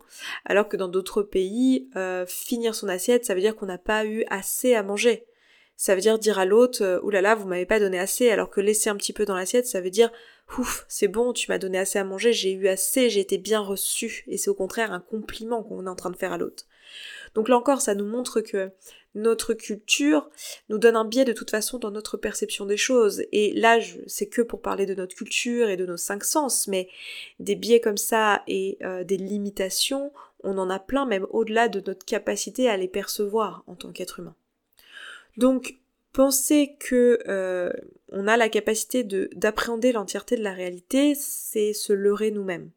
alors 0.45 0.69
que 0.69 0.77
dans 0.77 0.87
d'autres 0.87 1.23
pays, 1.23 1.89
finir 2.27 2.75
son 2.75 2.87
assiette 2.87 3.25
ça 3.25 3.33
veut 3.33 3.41
dire 3.41 3.55
qu'on 3.55 3.65
n'a 3.65 3.77
pas 3.77 4.05
eu 4.05 4.23
assez 4.29 4.75
à 4.75 4.83
manger 4.83 5.25
ça 5.77 5.95
veut 5.95 6.01
dire 6.01 6.19
dire 6.19 6.39
à 6.39 6.45
l'autre 6.45 6.83
euh, 6.83 6.99
oulala 7.03 7.35
vous 7.35 7.47
m'avez 7.47 7.65
pas 7.65 7.79
donné 7.79 7.97
assez 7.99 8.29
alors 8.29 8.49
que 8.49 8.59
laisser 8.59 8.89
un 8.89 8.97
petit 8.97 9.13
peu 9.13 9.25
dans 9.25 9.35
l'assiette 9.35 9.67
ça 9.67 9.79
veut 9.79 9.91
dire 9.91 10.11
ouf 10.57 10.85
c'est 10.87 11.07
bon 11.07 11.33
tu 11.33 11.51
m'as 11.51 11.59
donné 11.59 11.77
assez 11.77 11.99
à 11.99 12.03
manger 12.03 12.33
j'ai 12.33 12.51
eu 12.51 12.67
assez 12.67 13.09
j'ai 13.09 13.19
été 13.19 13.37
bien 13.37 13.59
reçu 13.59 14.23
et 14.27 14.37
c'est 14.37 14.49
au 14.49 14.55
contraire 14.55 14.91
un 14.91 14.99
compliment 14.99 15.63
qu'on 15.63 15.85
est 15.85 15.89
en 15.89 15.95
train 15.95 16.09
de 16.09 16.17
faire 16.17 16.33
à 16.33 16.37
l'autre. 16.37 16.65
Donc 17.35 17.49
là 17.49 17.57
encore 17.57 17.81
ça 17.81 17.95
nous 17.95 18.05
montre 18.05 18.41
que 18.41 18.71
notre 19.13 19.53
culture 19.53 20.29
nous 20.69 20.77
donne 20.77 20.95
un 20.95 21.05
biais 21.05 21.25
de 21.25 21.33
toute 21.33 21.51
façon 21.51 21.79
dans 21.79 21.91
notre 21.91 22.17
perception 22.17 22.65
des 22.65 22.77
choses. 22.77 23.23
Et 23.31 23.53
là 23.53 23.79
c'est 24.07 24.27
que 24.27 24.41
pour 24.41 24.61
parler 24.61 24.85
de 24.85 24.95
notre 24.95 25.15
culture 25.15 25.69
et 25.69 25.77
de 25.77 25.85
nos 25.85 25.97
cinq 25.97 26.23
sens 26.23 26.67
mais 26.67 26.87
des 27.39 27.55
biais 27.55 27.81
comme 27.81 27.97
ça 27.97 28.43
et 28.47 28.77
euh, 28.83 29.03
des 29.03 29.17
limitations 29.17 30.11
on 30.43 30.57
en 30.57 30.69
a 30.69 30.79
plein 30.79 31.05
même 31.05 31.27
au-delà 31.31 31.67
de 31.67 31.81
notre 31.85 32.05
capacité 32.05 32.69
à 32.69 32.77
les 32.77 32.87
percevoir 32.87 33.63
en 33.67 33.75
tant 33.75 33.91
qu'être 33.91 34.19
humain 34.19 34.35
donc, 35.37 35.77
penser 36.13 36.75
que 36.79 37.19
euh, 37.27 37.71
on 38.11 38.27
a 38.27 38.37
la 38.37 38.49
capacité 38.49 39.03
de 39.03 39.29
d'appréhender 39.35 39.91
l'entièreté 39.91 40.35
de 40.35 40.43
la 40.43 40.53
réalité, 40.53 41.13
c'est 41.15 41.73
se 41.73 41.93
leurrer 41.93 42.31
nous-mêmes. 42.31 42.71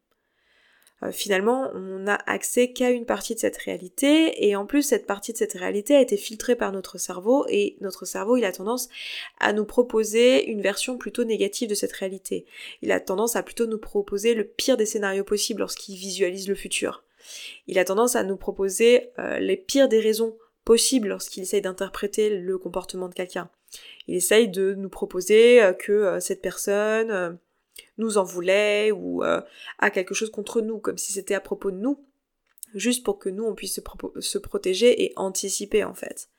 Euh, 1.03 1.11
finalement, 1.11 1.71
on 1.73 1.99
n'a 1.99 2.19
accès 2.27 2.71
qu'à 2.71 2.91
une 2.91 3.07
partie 3.07 3.33
de 3.33 3.39
cette 3.39 3.57
réalité, 3.57 4.47
et 4.47 4.55
en 4.55 4.67
plus, 4.67 4.83
cette 4.83 5.07
partie 5.07 5.33
de 5.33 5.37
cette 5.37 5.53
réalité 5.53 5.95
a 5.95 6.01
été 6.01 6.17
filtrée 6.17 6.55
par 6.55 6.71
notre 6.71 6.99
cerveau, 6.99 7.45
et 7.49 7.77
notre 7.81 8.05
cerveau, 8.05 8.37
il 8.37 8.45
a 8.45 8.51
tendance 8.51 8.89
à 9.39 9.53
nous 9.53 9.65
proposer 9.65 10.45
une 10.47 10.61
version 10.61 10.97
plutôt 10.97 11.23
négative 11.23 11.69
de 11.69 11.75
cette 11.75 11.93
réalité. 11.93 12.45
Il 12.83 12.91
a 12.91 12.99
tendance 12.99 13.35
à 13.35 13.41
plutôt 13.41 13.65
nous 13.65 13.79
proposer 13.79 14.35
le 14.35 14.43
pire 14.43 14.77
des 14.77 14.85
scénarios 14.85 15.23
possibles 15.23 15.61
lorsqu'il 15.61 15.95
visualise 15.95 16.47
le 16.47 16.55
futur. 16.55 17.03
Il 17.67 17.79
a 17.79 17.85
tendance 17.85 18.15
à 18.15 18.23
nous 18.23 18.37
proposer 18.37 19.09
euh, 19.17 19.39
les 19.39 19.57
pires 19.57 19.87
des 19.87 19.99
raisons 19.99 20.37
possible 20.71 21.09
lorsqu'il 21.09 21.43
essaye 21.43 21.61
d'interpréter 21.61 22.29
le 22.39 22.57
comportement 22.57 23.09
de 23.09 23.13
quelqu'un. 23.13 23.49
Il 24.07 24.15
essaye 24.15 24.47
de 24.47 24.73
nous 24.73 24.87
proposer 24.87 25.61
euh, 25.61 25.73
que 25.73 25.91
euh, 25.91 26.19
cette 26.21 26.41
personne 26.41 27.37
nous 27.97 28.17
en 28.17 28.23
voulait 28.23 28.91
ou 28.93 29.21
a 29.21 29.89
quelque 29.91 30.13
chose 30.13 30.31
contre 30.31 30.61
nous, 30.61 30.79
comme 30.79 30.97
si 30.97 31.11
c'était 31.11 31.35
à 31.35 31.41
propos 31.41 31.71
de 31.71 31.75
nous, 31.75 31.99
juste 32.73 33.03
pour 33.03 33.19
que 33.19 33.27
nous 33.27 33.43
on 33.43 33.53
puisse 33.53 33.81
se 34.19 34.37
protéger 34.37 35.03
et 35.03 35.13
anticiper 35.17 35.83
en 35.83 35.93
fait. 35.93 36.29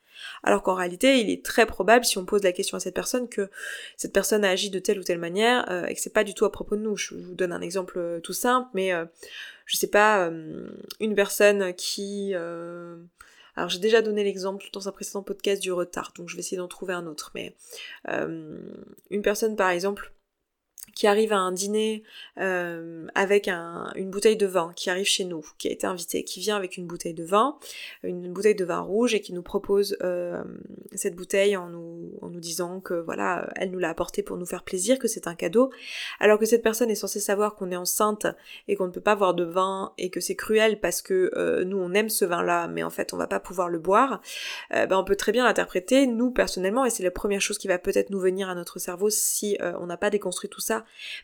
Alors 0.43 0.63
qu'en 0.63 0.75
réalité, 0.75 1.21
il 1.21 1.31
est 1.31 1.45
très 1.45 1.67
probable, 1.67 2.05
si 2.05 2.19
on 2.19 2.25
pose 2.25 2.43
la 2.43 2.53
question 2.53 2.77
à 2.77 2.81
cette 2.81 2.95
personne, 2.95 3.29
que 3.29 3.51
cette 3.97 4.13
personne 4.13 4.45
a 4.45 4.51
agi 4.51 4.71
de 4.71 4.79
telle 4.79 4.99
ou 4.99 5.03
telle 5.03 5.19
manière 5.19 5.71
euh, 5.71 5.87
et 5.87 5.95
que 5.95 6.01
c'est 6.01 6.13
pas 6.13 6.25
du 6.25 6.35
tout 6.35 6.45
à 6.45 6.53
propos 6.53 6.77
de 6.77 6.83
nous. 6.83 6.97
Je 6.97 7.15
vous 7.15 7.35
donne 7.35 7.53
un 7.53 7.61
exemple 7.61 7.99
euh, 7.99 8.21
tout 8.21 8.33
simple, 8.33 8.69
mais 8.75 8.93
euh, 8.93 9.05
je 9.67 9.77
sais 9.77 9.89
pas, 9.89 10.31
une 11.01 11.15
personne 11.15 11.75
qui... 11.75 12.35
alors 13.57 13.69
j'ai 13.69 13.79
déjà 13.79 14.03
donné 14.03 14.25
l'exemple 14.25 14.67
dans 14.73 14.89
un 14.89 14.93
précédent 14.93 15.23
podcast 15.23 15.61
du 15.63 15.73
retard, 15.73 16.13
donc 16.17 16.29
je 16.29 16.37
vais 16.37 16.41
essayer 16.41 16.57
d'en 16.57 16.69
trouver 16.69 16.95
un 16.95 17.07
autre, 17.07 17.31
mais 17.35 17.55
une 18.09 19.23
personne 19.23 19.57
par 19.57 19.71
exemple 19.71 20.13
qui 20.95 21.07
arrive 21.07 21.33
à 21.33 21.39
un 21.39 21.53
dîner 21.53 22.03
euh, 22.39 23.07
avec 23.15 23.49
un, 23.49 23.91
une 23.95 24.11
bouteille 24.11 24.37
de 24.37 24.47
vin, 24.47 24.73
qui 24.77 24.91
arrive 24.91 25.07
chez 25.07 25.25
nous, 25.25 25.45
qui 25.59 25.69
a 25.69 25.71
été 25.71 25.87
invité, 25.87 26.25
qui 26.25 26.41
vient 26.41 26.57
avec 26.57 26.77
une 26.77 26.87
bouteille 26.87 27.15
de 27.15 27.25
vin, 27.25 27.57
une 28.03 28.33
bouteille 28.33 28.55
de 28.55 28.65
vin 28.65 28.81
rouge 28.81 29.15
et 29.15 29.21
qui 29.21 29.33
nous 29.33 29.43
propose 29.43 29.97
euh, 30.03 30.43
cette 30.95 31.15
bouteille 31.15 31.57
en 31.57 31.69
nous, 31.69 32.13
en 32.21 32.29
nous 32.29 32.41
disant 32.41 32.81
que 32.81 32.95
voilà, 32.95 33.49
elle 33.57 33.71
nous 33.71 33.79
l'a 33.79 33.91
apportée 33.91 34.23
pour 34.23 34.37
nous 34.37 34.47
faire 34.47 34.65
plaisir, 34.65 34.99
que 34.99 35.09
c'est 35.09 35.27
un 35.27 35.35
cadeau, 35.35 35.71
alors 36.21 36.39
que 36.39 36.47
cette 36.47 36.63
personne 36.63 36.91
est 36.91 36.97
censée 36.97 37.21
savoir 37.21 37.55
qu'on 37.55 37.71
est 37.71 37.77
enceinte 37.77 38.27
et 38.69 38.77
qu'on 38.77 38.87
ne 38.87 38.93
peut 38.93 39.01
pas 39.01 39.17
boire 39.17 39.35
de 39.35 39.45
vin 39.45 39.93
et 39.99 40.11
que 40.11 40.21
c'est 40.21 40.37
cruel 40.37 40.81
parce 40.81 41.01
que 41.01 41.31
euh, 41.37 41.65
nous 41.65 41.79
on 41.79 41.93
aime 41.95 42.11
ce 42.11 42.25
vin-là, 42.25 42.69
mais 42.69 42.83
en 42.83 42.91
fait 42.91 43.15
on 43.15 43.17
va 43.17 43.27
pas 43.27 43.41
pouvoir 43.41 43.69
le 43.69 43.79
boire, 43.79 44.21
ben, 44.71 44.93
on 44.93 45.05
peut 45.05 45.17
très 45.17 45.33
bien 45.33 45.45
l'interpréter, 45.45 46.07
nous 46.07 46.31
personnellement, 46.31 46.85
et 46.85 46.91
c'est 46.91 47.03
la 47.03 47.11
première 47.11 47.41
chose 47.41 47.59
qui 47.59 47.69
va 47.69 47.79
peut-être 47.79 48.11
nous 48.11 48.21
venir 48.21 48.49
à 48.49 48.55
notre 48.55 48.79
cerveau 48.79 49.11
si 49.11 49.57
on 49.79 49.87
n'a 49.87 49.97
pas 49.97 50.11
déconstruit 50.11 50.51
tout 50.51 50.61
ça 50.61 50.72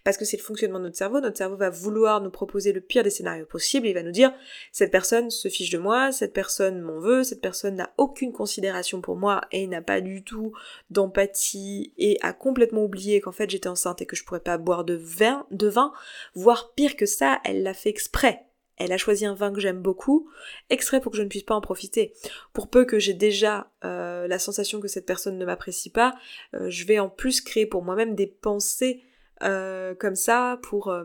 parce 0.05 0.17
que 0.17 0.25
c'est 0.25 0.37
le 0.37 0.43
fonctionnement 0.43 0.78
de 0.78 0.85
notre 0.85 0.97
cerveau. 0.97 1.21
Notre 1.21 1.38
cerveau 1.38 1.57
va 1.57 1.71
vouloir 1.71 2.21
nous 2.21 2.31
proposer 2.31 2.73
le 2.73 2.81
pire 2.81 3.05
des 3.05 3.11
scénarios 3.11 3.47
possibles. 3.47 3.87
Il 3.87 3.95
va 3.95 4.02
nous 4.02 4.11
dire 4.11 4.33
cette 4.73 4.90
personne 4.90 5.31
se 5.31 5.49
fiche 5.49 5.71
de 5.71 5.78
moi, 5.78 6.12
cette 6.12 6.33
personne 6.33 6.81
m'en 6.81 6.99
veut, 6.99 7.25
cette 7.25 7.40
personne 7.40 7.76
n'a 7.76 7.93
aucune 7.97 8.33
considération 8.33 9.00
pour 9.00 9.17
moi 9.17 9.43
et 9.52 9.67
n'a 9.67 9.83
pas 9.83 10.00
du 10.00 10.25
tout 10.25 10.52
d'empathie 10.90 11.93
et 11.97 12.19
a 12.23 12.33
complètement 12.33 12.85
oublié 12.85 13.21
qu'en 13.21 13.33
fait 13.33 13.49
j'étais 13.49 13.69
enceinte 13.69 14.02
et 14.02 14.07
que 14.07 14.17
je 14.17 14.25
pourrais 14.25 14.40
pas 14.40 14.59
boire 14.59 14.85
de 14.85 14.95
vin, 14.95 15.47
de 15.50 15.69
voire 16.35 16.73
pire 16.75 16.97
que 16.97 17.07
ça, 17.07 17.40
elle 17.45 17.62
l'a 17.62 17.75
fait 17.75 17.90
exprès. 17.90 18.45
Elle 18.76 18.93
a 18.93 18.97
choisi 18.97 19.26
un 19.26 19.35
vin 19.35 19.52
que 19.52 19.61
j'aime 19.61 19.83
beaucoup, 19.83 20.31
extrait 20.71 21.00
pour 21.00 21.11
que 21.11 21.19
je 21.19 21.23
ne 21.23 21.28
puisse 21.28 21.43
pas 21.43 21.57
en 21.57 21.61
profiter. 21.61 22.12
Pour 22.52 22.69
peu 22.69 22.85
que 22.85 23.00
j'ai 23.00 23.14
déjà 23.14 23.73
euh, 23.85 24.28
la 24.28 24.38
sensation 24.38 24.81
que 24.81 24.87
cette 24.87 25.07
personne 25.07 25.37
ne 25.37 25.45
m'apprécie 25.45 25.90
pas, 25.90 26.14
euh, 26.55 26.71
je 26.71 26.87
vais 26.87 27.00
en 27.00 27.09
plus 27.09 27.40
créer 27.40 27.67
pour 27.67 27.83
moi-même 27.83 28.14
des 28.14 28.28
pensées 28.28 29.02
euh, 29.42 29.95
comme 29.95 30.14
ça 30.14 30.59
pour, 30.62 30.88
euh, 30.88 31.04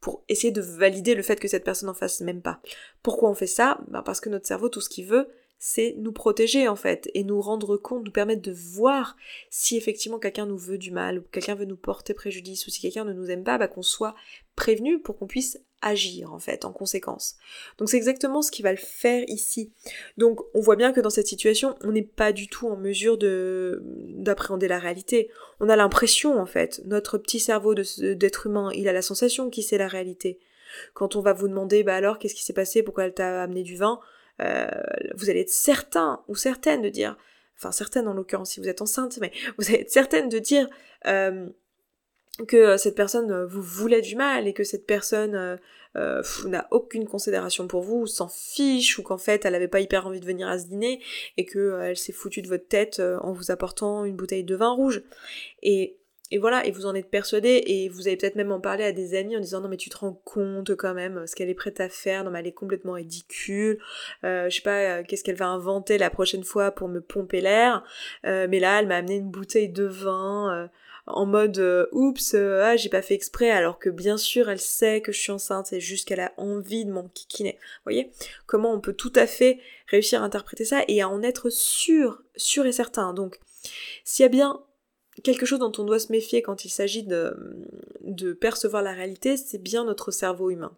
pour 0.00 0.24
essayer 0.28 0.52
de 0.52 0.60
valider 0.60 1.14
le 1.14 1.22
fait 1.22 1.38
que 1.40 1.48
cette 1.48 1.64
personne 1.64 1.88
en 1.88 1.94
fasse 1.94 2.20
même 2.20 2.42
pas. 2.42 2.60
Pourquoi 3.02 3.30
on 3.30 3.34
fait 3.34 3.46
ça? 3.46 3.80
Ben 3.88 4.02
Parce 4.02 4.20
que 4.20 4.28
notre 4.28 4.46
cerveau, 4.46 4.68
tout 4.68 4.80
ce 4.80 4.88
qu'il 4.88 5.06
veut, 5.06 5.28
c'est 5.58 5.94
nous 5.98 6.12
protéger 6.12 6.66
en 6.66 6.74
fait 6.74 7.08
et 7.14 7.22
nous 7.22 7.40
rendre 7.40 7.76
compte, 7.76 8.04
nous 8.04 8.10
permettre 8.10 8.42
de 8.42 8.52
voir 8.52 9.16
si 9.48 9.76
effectivement 9.76 10.18
quelqu'un 10.18 10.46
nous 10.46 10.58
veut 10.58 10.76
du 10.76 10.90
mal 10.90 11.20
ou 11.20 11.22
quelqu'un 11.30 11.54
veut 11.54 11.66
nous 11.66 11.76
porter 11.76 12.14
préjudice 12.14 12.66
ou 12.66 12.70
si 12.70 12.80
quelqu'un 12.80 13.04
ne 13.04 13.12
nous 13.12 13.30
aime 13.30 13.44
pas, 13.44 13.58
bah, 13.58 13.68
qu'on 13.68 13.82
soit 13.82 14.16
prévenu 14.56 15.00
pour 15.00 15.16
qu'on 15.16 15.28
puisse 15.28 15.60
agir 15.82 16.32
en 16.32 16.38
fait 16.38 16.64
en 16.64 16.72
conséquence. 16.72 17.36
Donc 17.76 17.90
c'est 17.90 17.96
exactement 17.96 18.40
ce 18.40 18.50
qui 18.50 18.62
va 18.62 18.70
le 18.70 18.78
faire 18.78 19.24
ici. 19.28 19.72
Donc 20.16 20.40
on 20.54 20.60
voit 20.60 20.76
bien 20.76 20.92
que 20.92 21.00
dans 21.00 21.10
cette 21.10 21.26
situation, 21.26 21.74
on 21.82 21.92
n'est 21.92 22.02
pas 22.02 22.32
du 22.32 22.48
tout 22.48 22.68
en 22.68 22.76
mesure 22.76 23.18
de 23.18 23.82
d'appréhender 23.84 24.68
la 24.68 24.78
réalité. 24.78 25.30
On 25.60 25.68
a 25.68 25.76
l'impression 25.76 26.40
en 26.40 26.46
fait, 26.46 26.80
notre 26.86 27.18
petit 27.18 27.40
cerveau 27.40 27.74
d'être 27.74 28.46
humain, 28.46 28.70
il 28.74 28.88
a 28.88 28.92
la 28.92 29.02
sensation 29.02 29.50
qu'il 29.50 29.64
sait 29.64 29.78
la 29.78 29.88
réalité. 29.88 30.38
Quand 30.94 31.16
on 31.16 31.20
va 31.20 31.34
vous 31.34 31.48
demander 31.48 31.82
bah 31.82 31.94
alors 31.94 32.18
qu'est-ce 32.18 32.34
qui 32.34 32.44
s'est 32.44 32.52
passé, 32.54 32.82
pourquoi 32.82 33.04
elle 33.04 33.14
t'a 33.14 33.42
amené 33.42 33.62
du 33.62 33.76
vin, 33.76 34.00
euh, 34.40 34.66
vous 35.14 35.28
allez 35.28 35.40
être 35.40 35.50
certain 35.50 36.22
ou 36.28 36.34
certaine 36.34 36.82
de 36.82 36.88
dire, 36.88 37.16
enfin 37.58 37.72
certaine 37.72 38.08
en 38.08 38.14
l'occurrence 38.14 38.52
si 38.52 38.60
vous 38.60 38.68
êtes 38.68 38.82
enceinte, 38.82 39.18
mais 39.20 39.32
vous 39.58 39.68
allez 39.68 39.80
être 39.80 39.90
certaine 39.90 40.28
de 40.28 40.38
dire 40.38 40.68
euh, 41.06 41.48
que 42.46 42.56
euh, 42.56 42.76
cette 42.76 42.94
personne 42.94 43.30
euh, 43.30 43.46
vous 43.46 43.62
voulait 43.62 44.00
du 44.00 44.16
mal 44.16 44.46
et 44.48 44.52
que 44.52 44.64
cette 44.64 44.86
personne 44.86 45.58
euh, 45.96 46.22
n'a 46.46 46.66
aucune 46.70 47.06
considération 47.06 47.66
pour 47.66 47.82
vous, 47.82 48.06
s'en 48.06 48.28
fiche, 48.28 48.98
ou 48.98 49.02
qu'en 49.02 49.18
fait 49.18 49.44
elle 49.44 49.54
avait 49.54 49.68
pas 49.68 49.80
hyper 49.80 50.06
envie 50.06 50.20
de 50.20 50.26
venir 50.26 50.48
à 50.48 50.58
ce 50.58 50.66
dîner 50.66 51.00
et 51.36 51.44
que 51.44 51.78
elle 51.82 51.96
s'est 51.96 52.12
foutue 52.12 52.42
de 52.42 52.48
votre 52.48 52.66
tête 52.66 53.00
en 53.20 53.32
vous 53.32 53.50
apportant 53.50 54.04
une 54.04 54.16
bouteille 54.16 54.44
de 54.44 54.54
vin 54.54 54.70
rouge. 54.70 55.02
Et, 55.62 55.98
et 56.30 56.38
voilà, 56.38 56.64
et 56.66 56.70
vous 56.70 56.86
en 56.86 56.94
êtes 56.94 57.10
persuadé 57.10 57.62
et 57.66 57.90
vous 57.90 58.06
avez 58.06 58.16
peut-être 58.16 58.36
même 58.36 58.52
en 58.52 58.60
parlé 58.60 58.84
à 58.84 58.92
des 58.92 59.14
amis 59.14 59.36
en 59.36 59.40
disant 59.40 59.60
non 59.60 59.68
mais 59.68 59.76
tu 59.76 59.90
te 59.90 59.98
rends 59.98 60.18
compte 60.24 60.74
quand 60.76 60.94
même 60.94 61.26
ce 61.26 61.36
qu'elle 61.36 61.50
est 61.50 61.54
prête 61.54 61.78
à 61.80 61.90
faire, 61.90 62.24
non 62.24 62.30
mais 62.30 62.38
elle 62.38 62.46
est 62.46 62.52
complètement 62.52 62.94
ridicule, 62.94 63.78
je 64.22 64.48
sais 64.48 64.62
pas 64.62 65.02
qu'est-ce 65.02 65.24
qu'elle 65.24 65.36
va 65.36 65.48
inventer 65.48 65.98
la 65.98 66.08
prochaine 66.08 66.44
fois 66.44 66.70
pour 66.70 66.88
me 66.88 67.02
pomper 67.02 67.42
l'air, 67.42 67.84
mais 68.24 68.60
là 68.60 68.80
elle 68.80 68.86
m'a 68.86 68.96
amené 68.96 69.16
une 69.16 69.30
bouteille 69.30 69.68
de 69.68 69.84
vin 69.84 70.70
en 71.06 71.26
mode 71.26 71.58
euh, 71.58 71.86
oups, 71.92 72.34
euh, 72.34 72.62
ah 72.62 72.76
j'ai 72.76 72.88
pas 72.88 73.02
fait 73.02 73.14
exprès, 73.14 73.50
alors 73.50 73.78
que 73.78 73.90
bien 73.90 74.16
sûr 74.16 74.48
elle 74.48 74.60
sait 74.60 75.00
que 75.00 75.12
je 75.12 75.20
suis 75.20 75.32
enceinte 75.32 75.72
et 75.72 75.80
juste 75.80 76.06
qu'elle 76.06 76.20
a 76.20 76.32
envie 76.36 76.84
de 76.84 76.92
m'enquiquiner. 76.92 77.58
Vous 77.60 77.84
voyez? 77.84 78.12
Comment 78.46 78.72
on 78.72 78.80
peut 78.80 78.92
tout 78.92 79.12
à 79.16 79.26
fait 79.26 79.58
réussir 79.88 80.22
à 80.22 80.24
interpréter 80.24 80.64
ça 80.64 80.84
et 80.88 81.02
à 81.02 81.08
en 81.08 81.22
être 81.22 81.50
sûr, 81.50 82.22
sûr 82.36 82.66
et 82.66 82.72
certain. 82.72 83.14
Donc 83.14 83.38
s'il 84.04 84.22
y 84.22 84.26
a 84.26 84.28
bien 84.28 84.62
quelque 85.24 85.44
chose 85.44 85.58
dont 85.58 85.72
on 85.76 85.84
doit 85.84 85.98
se 85.98 86.12
méfier 86.12 86.40
quand 86.40 86.64
il 86.64 86.70
s'agit 86.70 87.02
de, 87.02 87.36
de 88.00 88.32
percevoir 88.32 88.82
la 88.82 88.92
réalité, 88.92 89.36
c'est 89.36 89.62
bien 89.62 89.84
notre 89.84 90.10
cerveau 90.10 90.50
humain. 90.50 90.76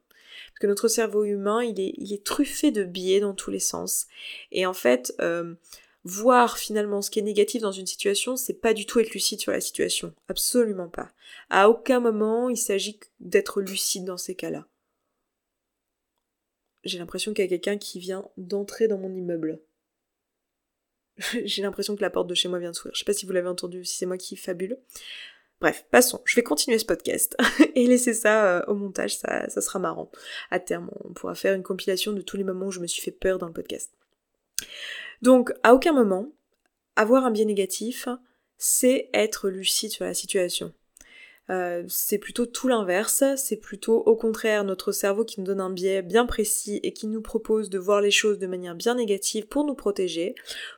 Parce 0.49 0.61
que 0.61 0.67
notre 0.67 0.89
cerveau 0.89 1.25
humain, 1.25 1.63
il 1.63 1.81
est, 1.81 1.95
il 1.97 2.13
est 2.13 2.25
truffé 2.25 2.71
de 2.71 2.83
biais 2.85 3.21
dans 3.21 3.35
tous 3.35 3.51
les 3.51 3.61
sens. 3.61 4.07
Et 4.51 4.67
en 4.67 4.73
fait, 4.73 5.15
euh, 5.21 5.55
voir 6.05 6.59
finalement 6.59 7.01
ce 7.01 7.11
qui 7.11 7.19
est 7.19 7.23
négatif 7.23 7.63
dans 7.63 7.73
une 7.73 7.87
situation, 7.87 8.37
c'est 8.37 8.61
pas 8.61 8.75
du 8.75 8.87
tout 8.87 9.01
être 9.01 9.13
lucide 9.13 9.41
sur 9.41 9.53
la 9.53 9.61
situation. 9.61 10.15
Absolument 10.29 10.89
pas. 10.89 11.11
À 11.51 11.69
aucun 11.69 12.01
moment 12.01 12.49
il 12.51 12.59
s'agit 12.59 13.01
d'être 13.21 13.61
lucide 13.61 14.05
dans 14.05 14.19
ces 14.19 14.35
cas-là. 14.35 14.67
J'ai 16.85 16.99
l'impression 16.99 17.33
qu'il 17.33 17.43
y 17.45 17.47
a 17.47 17.49
quelqu'un 17.49 17.79
qui 17.79 17.99
vient 17.99 18.29
d'entrer 18.37 18.89
dans 18.89 18.99
mon 18.99 19.15
immeuble. 19.15 19.61
J'ai 21.45 21.63
l'impression 21.63 21.97
que 21.97 22.03
la 22.03 22.11
porte 22.11 22.29
de 22.29 22.35
chez 22.35 22.49
moi 22.49 22.59
vient 22.59 22.71
de 22.71 22.77
s'ouvrir. 22.77 22.95
Je 22.95 22.99
sais 22.99 23.05
pas 23.07 23.15
si 23.15 23.25
vous 23.25 23.33
l'avez 23.33 23.49
entendu, 23.49 23.85
si 23.85 23.97
c'est 23.97 24.07
moi 24.07 24.19
qui 24.19 24.37
fabule. 24.37 24.79
Bref, 25.61 25.87
passons. 25.91 26.21
Je 26.27 26.37
vais 26.37 26.43
continuer 26.43 26.79
ce 26.79 26.85
podcast 26.85 27.37
et 27.75 27.87
laisser 27.87 28.13
ça 28.13 28.59
euh, 28.59 28.65
au 28.67 28.75
montage, 28.75 29.17
ça, 29.17 29.49
ça 29.49 29.63
sera 29.63 29.79
marrant. 29.79 30.11
À 30.51 30.61
terme, 30.61 30.91
on 31.05 31.15
pourra 31.15 31.35
faire 31.35 31.55
une 31.55 31.63
compilation 31.63 32.13
de 32.13 32.21
tous 32.21 32.37
les 32.37 32.45
moments 32.45 32.67
où 32.67 32.73
je 32.73 32.81
me 32.81 32.87
suis 32.87 33.01
fait 33.01 33.13
peur 33.13 33.39
dans 33.39 33.47
le 33.47 33.53
podcast. 33.55 33.91
Donc, 35.23 35.53
à 35.63 35.75
aucun 35.75 35.93
moment, 35.93 36.29
avoir 36.97 37.25
un 37.25 37.31
biais 37.31 37.45
négatif, 37.45 38.09
c'est 38.59 39.11
être 39.13 39.49
lucide 39.49 39.91
sur 39.91 40.05
la 40.05 40.15
situation. 40.15 40.73
Euh, 41.51 41.85
c'est 41.89 42.17
plutôt 42.17 42.47
tout 42.47 42.69
l'inverse, 42.69 43.23
c'est 43.37 43.59
plutôt 43.59 43.99
au 43.99 44.17
contraire 44.17 44.65
notre 44.65 44.93
cerveau 44.93 45.27
qui 45.27 45.41
nous 45.41 45.47
donne 45.47 45.61
un 45.61 45.69
biais 45.69 46.01
bien 46.01 46.25
précis 46.25 46.81
et 46.83 46.95
qui 46.95 47.07
nous 47.07 47.21
propose 47.21 47.69
de 47.69 47.79
voir 47.79 48.01
les 48.01 48.11
choses 48.11 48.39
de 48.39 48.47
manière 48.47 48.75
bien 48.75 48.95
négative 48.95 49.47
pour 49.47 49.65
nous 49.65 49.75
protéger, 49.75 50.35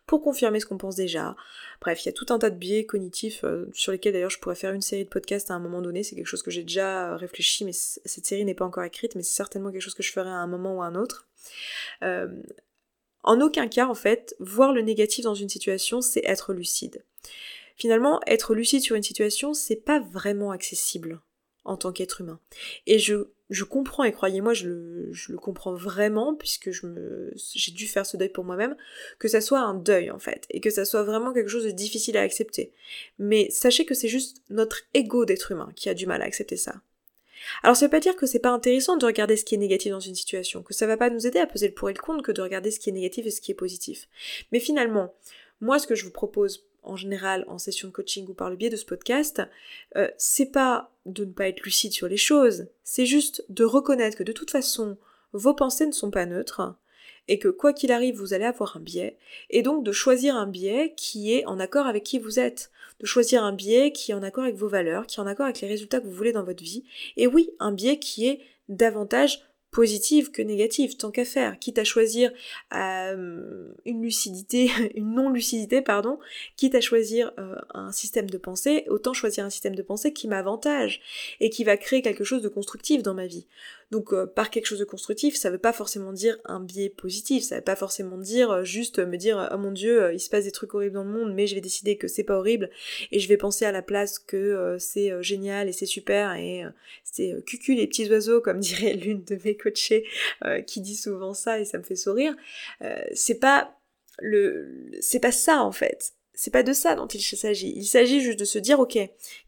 pour 0.07 0.23
confirmer 0.23 0.59
ce 0.59 0.66
qu'on 0.66 0.78
pense 0.78 0.97
déjà. 0.97 1.37
Bref, 1.81 2.02
il 2.02 2.07
y 2.07 2.09
a 2.09 2.12
tout 2.12 2.26
un 2.31 2.40
tas 2.40 2.50
de 2.50 2.57
biais 2.57 2.85
cognitifs 2.85 3.45
euh, 3.45 3.66
sur 3.75 3.93
lesquels 3.93 4.12
d'ailleurs 4.12 4.31
je 4.31 4.40
pourrais 4.40 4.57
faire 4.57 4.73
une 4.73 4.83
série 4.83 5.05
de 5.05 5.09
podcasts 5.09 5.52
à 5.52 5.55
un 5.55 5.61
moment 5.61 5.83
donné, 5.83 6.02
c'est 6.02 6.16
quelque 6.16 6.26
chose 6.26 6.43
que 6.43 6.50
j'ai 6.50 6.64
déjà 6.64 7.16
réfléchi, 7.16 7.64
mais 7.64 7.73
cette 7.73 8.26
série 8.26 8.45
n'est 8.45 8.55
pas 8.55 8.64
encore 8.64 8.83
écrite, 8.85 9.14
mais 9.14 9.23
c'est 9.23 9.37
certainement 9.37 9.71
quelque 9.71 9.83
chose 9.83 9.95
que 9.95 10.02
je 10.02 10.11
ferai 10.11 10.31
à 10.31 10.35
un 10.35 10.49
moment 10.49 10.78
ou 10.78 10.83
à 10.83 10.87
un 10.87 10.97
autre. 10.97 11.28
Euh, 12.02 12.26
en 13.26 13.40
aucun 13.40 13.68
cas, 13.68 13.87
en 13.87 13.95
fait, 13.95 14.35
voir 14.38 14.73
le 14.73 14.83
négatif 14.83 15.25
dans 15.25 15.35
une 15.35 15.49
situation, 15.49 16.00
c'est 16.00 16.25
être 16.25 16.54
lucide. 16.54 17.04
Finalement, 17.76 18.21
être 18.26 18.54
lucide 18.54 18.80
sur 18.80 18.97
une 18.97 19.02
situation, 19.02 19.52
c'est 19.52 19.76
pas 19.76 20.00
vraiment 20.00 20.50
accessible 20.50 21.21
en 21.64 21.76
tant 21.76 21.92
qu'être 21.92 22.21
humain. 22.21 22.40
Et 22.87 22.99
je, 22.99 23.26
je 23.50 23.64
comprends, 23.64 24.04
et 24.04 24.12
croyez-moi, 24.12 24.54
je 24.54 24.68
le, 24.68 25.37
comprends 25.37 25.75
vraiment, 25.75 26.35
puisque 26.35 26.71
j'ai 26.71 27.73
dû 27.73 27.87
faire 27.87 28.06
ce 28.06 28.16
deuil 28.16 28.28
pour 28.28 28.45
moi-même, 28.45 28.76
que 29.18 29.28
ça 29.28 29.40
soit 29.40 29.61
un 29.61 29.75
deuil, 29.75 30.11
en 30.11 30.18
fait, 30.18 30.47
et 30.50 30.61
que 30.61 30.71
ça 30.71 30.85
soit 30.85 31.02
vraiment 31.02 31.33
quelque 31.33 31.50
chose 31.50 31.64
de 31.64 31.71
difficile 31.71 32.16
à 32.16 32.23
accepter. 32.23 32.73
Mais 33.18 33.50
sachez 33.50 33.85
que 33.85 33.95
c'est 33.95 34.09
juste 34.09 34.42
notre 34.49 34.83
ego 34.95 35.25
d'être 35.25 35.50
humain 35.50 35.71
qui 35.75 35.88
a 35.88 35.95
du 35.95 36.06
mal 36.06 36.23
à 36.23 36.26
accepter 36.26 36.56
ça. 36.56 36.80
Alors 37.62 37.76
ça 37.76 37.87
veut 37.87 37.91
pas 37.91 38.00
dire 38.00 38.17
que 38.17 38.26
c'est 38.26 38.38
pas 38.38 38.50
intéressant 38.50 38.97
de 38.97 39.07
regarder 39.07 39.37
ce 39.37 39.45
qui 39.45 39.55
est 39.55 39.59
négatif 39.59 39.93
dans 39.93 40.00
une 40.00 40.15
situation, 40.15 40.62
que 40.62 40.75
ça 40.75 40.87
va 40.87 40.97
pas 40.97 41.11
nous 41.11 41.26
aider 41.26 41.38
à 41.38 41.47
peser 41.47 41.69
le 41.69 41.75
pour 41.75 41.91
et 41.91 41.93
le 41.93 42.00
contre 42.00 42.23
que 42.23 42.33
de 42.33 42.43
regarder 42.43 42.71
ce 42.71 42.81
qui 42.81 42.91
est 42.91 42.93
négatif 42.93 43.26
et 43.26 43.31
ce 43.31 43.41
qui 43.41 43.50
est 43.50 43.55
positif. 43.55 44.09
Mais 44.53 44.61
finalement, 44.61 45.15
moi 45.61 45.79
ce 45.79 45.87
que 45.87 45.95
je 45.95 46.05
vous 46.05 46.11
propose 46.11 46.67
en 46.87 46.97
général 46.97 47.45
en 47.49 47.59
session 47.59 47.88
de 47.88 47.93
coaching 47.93 48.26
ou 48.29 48.35
par 48.35 48.49
le 48.49 48.57
biais 48.57 48.71
de 48.71 48.76
ce 48.76 48.85
podcast, 48.85 49.43
euh, 49.97 50.09
c'est 50.17 50.53
pas 50.53 50.93
de 51.05 51.25
ne 51.25 51.33
pas 51.33 51.49
être 51.49 51.62
lucide 51.62 51.93
sur 51.93 52.09
les 52.09 52.17
choses, 52.17 52.69
c'est 52.85 53.07
juste 53.07 53.45
de 53.49 53.65
reconnaître 53.65 54.17
que 54.17 54.23
de 54.23 54.33
toute 54.33 54.50
façon, 54.50 54.97
vos 55.33 55.55
pensées 55.55 55.87
ne 55.87 55.93
sont 55.93 56.11
pas 56.11 56.26
neutres, 56.26 56.76
et 57.29 57.38
que 57.38 57.49
quoi 57.49 57.73
qu'il 57.73 57.93
arrive, 57.93 58.17
vous 58.17 58.35
allez 58.35 58.45
avoir 58.45 58.76
un 58.76 58.81
biais, 58.81 59.19
et 59.50 59.62
donc 59.62 59.85
de 59.85 59.93
choisir 59.93 60.37
un 60.37 60.47
biais 60.47 60.95
qui 60.97 61.35
est 61.35 61.45
en 61.47 61.59
accord 61.59 61.87
avec 61.87 62.05
qui 62.05 62.19
vous 62.19 62.38
êtes, 62.38 62.71
de 63.00 63.07
choisir 63.07 63.43
un 63.45 63.53
biais 63.53 63.93
qui 63.93 64.12
est 64.12 64.15
en 64.15 64.23
accord 64.23 64.45
avec 64.45 64.57
vos 64.57 64.69
valeurs, 64.69 65.07
qui 65.07 65.19
est 65.19 65.23
en 65.23 65.26
accord 65.26 65.47
avec 65.47 65.61
les 65.61 65.69
résultats 65.69 66.00
que 66.00 66.07
vous 66.07 66.12
voulez 66.12 66.33
dans 66.33 66.45
votre 66.45 66.62
vie, 66.62 66.85
et 67.17 67.26
oui, 67.26 67.50
un 67.59 67.73
biais 67.73 67.99
qui 67.99 68.26
est 68.26 68.41
davantage 68.69 69.41
positive 69.76 70.31
que 70.31 70.41
négative, 70.41 70.97
tant 70.97 71.11
qu'à 71.11 71.26
faire, 71.26 71.59
quitte 71.59 71.79
à 71.79 71.85
choisir 71.85 72.33
euh, 72.75 73.69
une 73.85 74.00
lucidité, 74.00 74.71
une 74.95 75.12
non-lucidité, 75.12 75.83
pardon, 75.83 76.19
quitte 76.57 76.75
à 76.75 76.81
choisir 76.81 77.31
euh, 77.38 77.57
un 77.75 77.93
système 77.93 78.31
de 78.31 78.38
pensée, 78.38 78.87
autant 78.88 79.12
choisir 79.12 79.45
un 79.45 79.50
système 79.50 79.75
de 79.75 79.83
pensée 79.83 80.15
qui 80.15 80.29
m'avantage 80.29 81.03
et 81.41 81.50
qui 81.50 81.62
va 81.62 81.76
créer 81.76 82.00
quelque 82.00 82.25
chose 82.25 82.41
de 82.41 82.49
constructif 82.49 83.03
dans 83.03 83.12
ma 83.12 83.26
vie. 83.26 83.47
Donc 83.93 84.12
euh, 84.12 84.26
par 84.26 84.50
quelque 84.50 84.66
chose 84.66 84.81
de 84.81 84.85
constructif, 84.85 85.37
ça 85.37 85.49
veut 85.49 85.59
pas 85.59 85.73
forcément 85.73 86.12
dire 86.12 86.38
un 86.45 86.59
biais 86.59 86.90
positif, 86.90 87.45
ça 87.45 87.57
veut 87.57 87.62
pas 87.62 87.76
forcément 87.76 88.19
dire 88.19 88.50
euh, 88.50 88.64
juste 88.64 88.99
me 88.99 89.16
dire 89.16 89.49
oh 89.52 89.59
mon 89.59 89.71
dieu, 89.71 90.02
euh, 90.02 90.12
il 90.12 90.19
se 90.19 90.28
passe 90.28 90.45
des 90.45 90.50
trucs 90.50 90.75
horribles 90.75 90.95
dans 90.95 91.05
le 91.05 91.11
monde, 91.11 91.33
mais 91.35 91.47
je 91.47 91.55
vais 91.55 91.61
décider 91.61 91.97
que 91.97 92.09
c'est 92.09 92.25
pas 92.25 92.37
horrible 92.37 92.69
et 93.12 93.21
je 93.21 93.28
vais 93.28 93.37
penser 93.37 93.64
à 93.64 93.71
la 93.71 93.83
place 93.83 94.19
que 94.19 94.76
c'est 94.81 95.23
génial 95.23 95.69
et 95.69 95.73
c'est 95.73 95.87
super 95.87 96.35
et 96.35 96.64
c'est 97.05 97.35
cucu 97.47 97.75
les 97.75 97.87
petits 97.87 98.11
oiseaux 98.11 98.40
comme 98.40 98.59
dirait 98.61 98.95
l'une 98.95 99.23
de 99.23 99.38
mes 99.45 99.57
coachées 99.57 100.05
qui 100.66 100.81
dit 100.81 100.97
souvent 100.97 101.33
ça 101.35 101.61
et 101.61 101.64
ça 101.64 101.78
me 101.78 101.85
fait 101.85 101.97
sourire. 101.97 102.35
c'est 103.12 103.38
pas 103.38 103.78
le 104.19 104.90
c'est 105.00 105.21
pas 105.21 105.33
ça 105.33 105.62
en 105.62 105.73
fait 105.73 106.14
c'est 106.38 106.50
pas 106.50 106.62
de 106.62 106.75
ça 106.75 106.95
dont 106.95 107.07
il 107.07 107.21
s'agit. 107.21 107.73
Il 107.75 107.87
s'agit 107.87 108.21
juste 108.21 108.38
de 108.38 108.45
se 108.45 108.59
dire, 108.59 108.78
ok, 108.78 108.99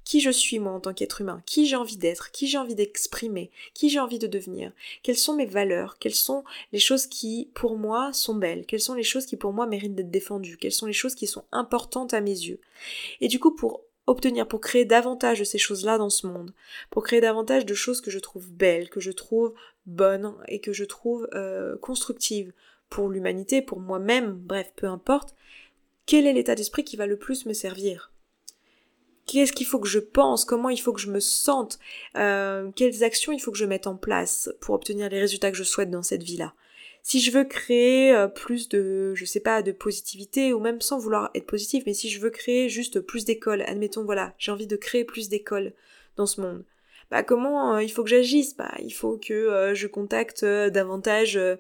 qui 0.05 0.21
je 0.21 0.31
suis 0.31 0.59
moi 0.59 0.73
en 0.73 0.81
tant 0.81 0.95
qu'être 0.95 1.21
humain, 1.21 1.43
qui 1.45 1.67
j'ai 1.67 1.77
envie 1.77 1.99
d'être, 1.99 2.31
qui 2.33 2.49
j'ai 2.49 2.57
envie 2.57 2.75
d'exprimer, 2.75 3.51
qui 3.75 3.91
j'ai 3.91 4.01
envie 4.01 4.19
de 4.19 4.27
devenir, 4.27 4.73
quelles 5.03 5.19
sont 5.19 5.35
mes 5.35 5.45
valeurs, 5.45 5.99
quelles 5.99 6.15
sont 6.15 6.45
les 6.73 6.79
choses 6.79 7.07
qui 7.07 7.51
pour 7.53 7.77
moi 7.77 8.15
sont 8.15 8.35
belles, 8.35 8.65
quelles 8.65 8.81
sont 8.81 8.95
les 8.95 9.03
choses 9.03 9.27
qui 9.27 9.37
pour 9.37 9.53
moi 9.53 9.67
méritent 9.67 9.95
d'être 9.95 10.11
défendues, 10.11 10.57
quelles 10.57 10.73
sont 10.73 10.87
les 10.87 10.95
choses 10.95 11.15
qui 11.15 11.27
sont 11.27 11.45
importantes 11.53 12.15
à 12.15 12.23
mes 12.23 12.31
yeux? 12.31 12.61
Et 13.21 13.29
du 13.29 13.39
coup, 13.39 13.55
pour 13.55 13.83
obtenir, 14.07 14.49
pour 14.49 14.63
créer 14.63 14.87
davantage 14.87 15.41
de 15.41 15.45
ces 15.45 15.59
choses-là 15.59 15.99
dans 15.99 16.09
ce 16.09 16.27
monde, 16.27 16.55
pour 16.89 17.05
créer 17.05 17.21
davantage 17.21 17.67
de 17.67 17.75
choses 17.75 18.01
que 18.01 18.11
je 18.11 18.19
trouve 18.19 18.51
belles, 18.51 18.89
que 18.89 19.01
je 19.01 19.13
trouve 19.13 19.53
bonnes 19.85 20.35
et 20.49 20.61
que 20.61 20.73
je 20.73 20.85
trouve 20.85 21.29
euh, 21.35 21.77
constructives 21.77 22.55
pour 22.89 23.11
l'humanité, 23.11 23.61
pour 23.61 23.81
moi-même, 23.81 24.33
bref, 24.33 24.73
peu 24.75 24.87
importe, 24.87 25.35
quel 26.09 26.27
est 26.27 26.33
l'état 26.33 26.55
d'esprit 26.55 26.85
qui 26.85 26.97
va 26.97 27.07
le 27.07 27.19
plus 27.19 27.45
me 27.45 27.53
servir? 27.53 28.11
Qu'est-ce 29.27 29.53
qu'il 29.53 29.67
faut 29.67 29.79
que 29.79 29.87
je 29.87 29.99
pense? 29.99 30.47
Comment 30.47 30.71
il 30.71 30.81
faut 30.81 30.95
que 30.95 31.03
je 31.03 31.11
me 31.11 31.21
sente? 31.21 31.79
Euh, 32.17 32.71
Quelles 32.75 33.05
actions 33.05 33.31
il 33.31 33.41
faut 33.41 33.53
que 33.53 33.59
je 33.59 33.67
mette 33.67 33.87
en 33.87 33.95
place 33.95 34.51
pour 34.63 34.75
obtenir 34.75 35.11
les 35.11 35.21
résultats 35.21 35.51
que 35.51 35.57
je 35.59 35.65
souhaite 35.65 35.91
dans 35.91 36.03
cette 36.03 36.23
vie-là? 36.23 36.55
Si 37.03 37.21
je 37.21 37.31
veux 37.31 37.45
créer 37.45 38.15
euh, 38.15 38.27
plus 38.27 38.71
de, 38.71 39.15
je 39.15 39.25
sais 39.27 39.41
pas, 39.41 39.61
de 39.61 39.71
positivité, 39.71 40.55
ou 40.55 40.61
même 40.61 40.81
sans 40.81 40.99
vouloir 40.99 41.31
être 41.35 41.47
positif, 41.47 41.85
mais 41.85 41.93
si 41.93 42.09
je 42.09 42.21
veux 42.21 42.31
créer 42.31 42.71
juste 42.71 43.01
plus 43.01 43.27
d'écoles, 43.27 43.61
admettons, 43.67 44.05
voilà, 44.05 44.35
j'ai 44.39 44.51
envie 44.51 44.67
de 44.67 44.77
créer 44.77 45.05
plus 45.05 45.29
d'écoles 45.29 45.75
dans 46.17 46.27
ce 46.27 46.41
monde. 46.41 46.65
Bah 47.11 47.23
comment 47.23 47.75
euh, 47.75 47.83
il 47.83 47.91
faut 47.91 48.03
que 48.03 48.11
j'agisse? 48.11 48.57
Bah 48.57 48.75
il 48.79 48.95
faut 48.95 49.19
que 49.19 49.73
je 49.75 49.87
contacte 49.87 50.43
davantage, 50.43 51.33
je 51.35 51.59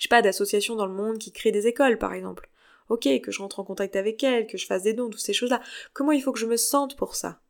sais 0.00 0.08
pas, 0.08 0.22
d'associations 0.22 0.74
dans 0.74 0.86
le 0.86 0.92
monde 0.92 1.18
qui 1.18 1.30
créent 1.30 1.52
des 1.52 1.68
écoles, 1.68 1.98
par 1.98 2.14
exemple 2.14 2.50
ok, 2.90 3.20
que 3.22 3.30
je 3.30 3.40
rentre 3.40 3.60
en 3.60 3.64
contact 3.64 3.96
avec 3.96 4.22
elle, 4.22 4.46
que 4.46 4.58
je 4.58 4.66
fasse 4.66 4.82
des 4.82 4.92
dons, 4.92 5.08
toutes 5.08 5.20
ces 5.20 5.32
choses-là. 5.32 5.62
Comment 5.94 6.12
il 6.12 6.22
faut 6.22 6.32
que 6.32 6.38
je 6.38 6.46
me 6.46 6.56
sente 6.56 6.96
pour 6.96 7.14
ça? 7.14 7.40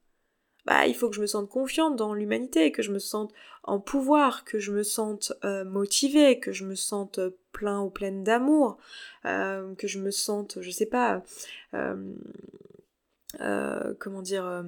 Bah, 0.66 0.86
il 0.86 0.94
faut 0.94 1.08
que 1.08 1.16
je 1.16 1.22
me 1.22 1.26
sente 1.26 1.48
confiante 1.48 1.96
dans 1.96 2.12
l'humanité, 2.12 2.70
que 2.70 2.82
je 2.82 2.92
me 2.92 2.98
sente 2.98 3.32
en 3.64 3.80
pouvoir, 3.80 4.44
que 4.44 4.58
je 4.58 4.72
me 4.72 4.82
sente 4.82 5.32
euh, 5.44 5.64
motivée, 5.64 6.38
que 6.38 6.52
je 6.52 6.64
me 6.64 6.74
sente 6.74 7.20
plein 7.52 7.80
ou 7.80 7.90
pleine 7.90 8.22
d'amour, 8.22 8.78
euh, 9.24 9.74
que 9.74 9.88
je 9.88 9.98
me 9.98 10.10
sente, 10.10 10.58
je 10.60 10.70
sais 10.70 10.86
pas, 10.86 11.22
euh, 11.74 11.94
comment 13.98 14.22
dire, 14.22 14.64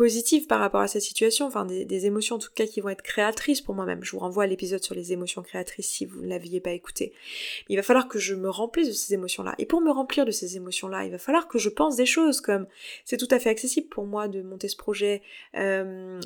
positives 0.00 0.46
par 0.46 0.60
rapport 0.60 0.80
à 0.80 0.88
cette 0.88 1.02
situation, 1.02 1.44
enfin 1.44 1.66
des, 1.66 2.06
émotions 2.06 2.36
en 2.36 2.38
tout 2.38 2.48
cas 2.54 2.64
qui 2.64 2.80
vont 2.80 2.88
être 2.88 3.02
créatrices 3.02 3.60
pour 3.60 3.74
moi-même. 3.74 4.02
Je 4.02 4.12
vous 4.12 4.20
renvoie 4.20 4.44
à 4.44 4.46
l'épisode 4.46 4.82
sur 4.82 4.94
les 4.94 5.12
émotions 5.12 5.42
créatrices 5.42 5.90
si 5.90 6.06
vous 6.06 6.22
ne 6.22 6.26
l'aviez 6.26 6.58
pas 6.58 6.70
écouté. 6.70 7.12
il 7.68 7.76
va 7.76 7.82
falloir 7.82 8.08
que 8.08 8.18
je 8.18 8.34
me 8.34 8.48
remplisse 8.48 8.88
de 8.88 8.94
ces 8.94 9.12
émotions-là. 9.12 9.54
Et 9.58 9.66
pour 9.66 9.82
me 9.82 9.90
remplir 9.90 10.24
de 10.24 10.30
ces 10.30 10.56
émotions-là, 10.56 11.04
il 11.04 11.10
va 11.10 11.18
falloir 11.18 11.48
que 11.48 11.58
je 11.58 11.68
pense 11.68 11.96
des 11.96 12.06
choses 12.06 12.40
comme 12.40 12.66
c'est 13.04 13.18
tout 13.18 13.28
à 13.30 13.38
fait 13.38 13.50
accessible 13.50 13.88
pour 13.88 14.06
moi 14.06 14.26
de 14.26 14.40
monter 14.40 14.68
ce 14.68 14.76
projet, 14.78 15.20
euh, 15.54 16.18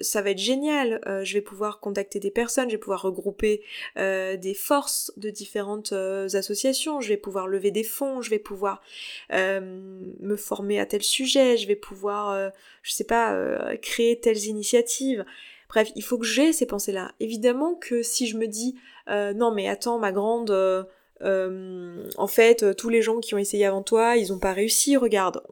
ça 0.00 0.20
va 0.20 0.28
être 0.28 0.38
génial, 0.38 1.00
euh, 1.06 1.24
je 1.24 1.32
vais 1.32 1.40
pouvoir 1.40 1.80
contacter 1.80 2.20
des 2.20 2.30
personnes, 2.30 2.68
je 2.68 2.74
vais 2.74 2.78
pouvoir 2.78 3.00
regrouper 3.00 3.62
euh, 3.96 4.36
des 4.36 4.52
forces 4.52 5.10
de 5.16 5.30
différentes 5.30 5.92
associations, 5.92 7.00
je 7.00 7.08
vais 7.08 7.16
pouvoir 7.16 7.46
lever 7.48 7.70
des 7.70 7.84
fonds, 7.84 8.20
je 8.20 8.28
vais 8.28 8.38
pouvoir 8.38 8.82
me 9.30 10.36
former 10.36 10.78
à 10.78 10.84
tel 10.84 11.02
sujet, 11.02 11.56
je 11.56 11.66
vais 11.66 11.74
pouvoir, 11.74 12.52
je 12.82 12.92
sais 12.92 13.04
pas, 13.04 13.13
euh, 13.14 13.76
créer 13.76 14.20
telles 14.20 14.46
initiatives. 14.46 15.24
Bref, 15.68 15.90
il 15.96 16.02
faut 16.02 16.18
que 16.18 16.26
j'ai 16.26 16.52
ces 16.52 16.66
pensées-là. 16.66 17.12
Évidemment 17.20 17.74
que 17.74 18.02
si 18.02 18.26
je 18.26 18.36
me 18.36 18.46
dis 18.46 18.76
euh, 19.08 19.32
non 19.32 19.52
mais 19.52 19.68
attends 19.68 19.98
ma 19.98 20.12
grande, 20.12 20.50
euh, 20.50 22.08
en 22.16 22.26
fait 22.26 22.76
tous 22.76 22.88
les 22.88 23.02
gens 23.02 23.20
qui 23.20 23.34
ont 23.34 23.38
essayé 23.38 23.66
avant 23.66 23.82
toi, 23.82 24.16
ils 24.16 24.32
ont 24.32 24.38
pas 24.38 24.52
réussi, 24.52 24.96
regarde. 24.96 25.42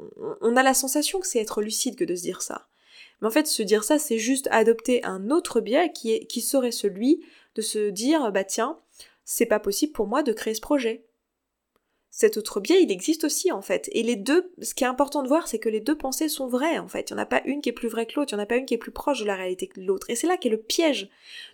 On 0.41 0.57
a 0.57 0.63
la 0.63 0.75
sensation 0.75 1.21
que 1.21 1.27
c'est 1.27 1.41
être 1.41 1.63
lucide 1.63 1.97
que 1.97 2.05
de 2.05 2.15
se 2.15 2.23
dire 2.23 2.43
ça. 2.43 2.67
Mais 3.21 3.29
en 3.29 3.31
fait, 3.31 3.47
se 3.47 3.63
dire 3.63 3.85
ça, 3.85 3.99
c'est 3.99 4.19
juste 4.19 4.49
adopter 4.51 5.05
un 5.05 5.31
autre 5.31 5.61
biais 5.61 5.93
qui, 5.93 6.13
est, 6.13 6.27
qui 6.27 6.41
serait 6.41 6.73
celui 6.73 7.25
de 7.55 7.63
se 7.63 7.91
dire 7.91 8.33
bah 8.33 8.45
tiens, 8.45 8.79
c'est 9.25 9.47
pas 9.47 9.61
possible 9.61 9.93
pour 9.93 10.07
moi 10.07 10.23
de 10.23 10.33
créer 10.33 10.55
ce 10.55 10.61
projet 10.61 11.05
cet 12.15 12.37
autre 12.37 12.61
biais, 12.61 12.83
il 12.83 12.93
existe 12.93 13.25
aussi 13.25 13.51
en 13.51 13.63
fait. 13.63 13.89
Et 13.93 14.03
les 14.03 14.17
deux, 14.17 14.53
ce 14.61 14.75
qui 14.75 14.85
est 14.85 14.87
important 14.87 15.23
de 15.23 15.29
voir, 15.29 15.49
c'est 15.49 15.59
que 15.59 15.71
les 15.71 15.81
deux 15.81 15.97
pensées 15.97 16.29
sont 16.29 16.47
vraies 16.47 16.79
en 16.79 16.87
fait. 16.87 17.09
Il 17.09 17.15
n'y 17.15 17.21
en 17.21 17.23
a 17.23 17.27
pas 17.27 17.41
une 17.47 17.63
qui 17.63 17.71
est 17.71 17.73
plus 17.73 17.89
vraie 17.89 18.05
que 18.05 18.13
l'autre, 18.17 18.33
il 18.33 18.37
n'y 18.37 18.41
en 18.41 18.45
a 18.45 18.47
pas 18.47 18.57
une 18.57 18.67
qui 18.67 18.75
est 18.75 18.79
plus 18.79 18.93
proche 18.93 19.21
de 19.21 19.25
la 19.25 19.35
réalité 19.35 19.67
que 19.67 19.81
l'autre. 19.81 20.11
Et 20.11 20.15
c'est 20.15 20.27
là 20.27 20.37
qu'est 20.37 20.51
le 20.51 20.61
piège 20.61 21.09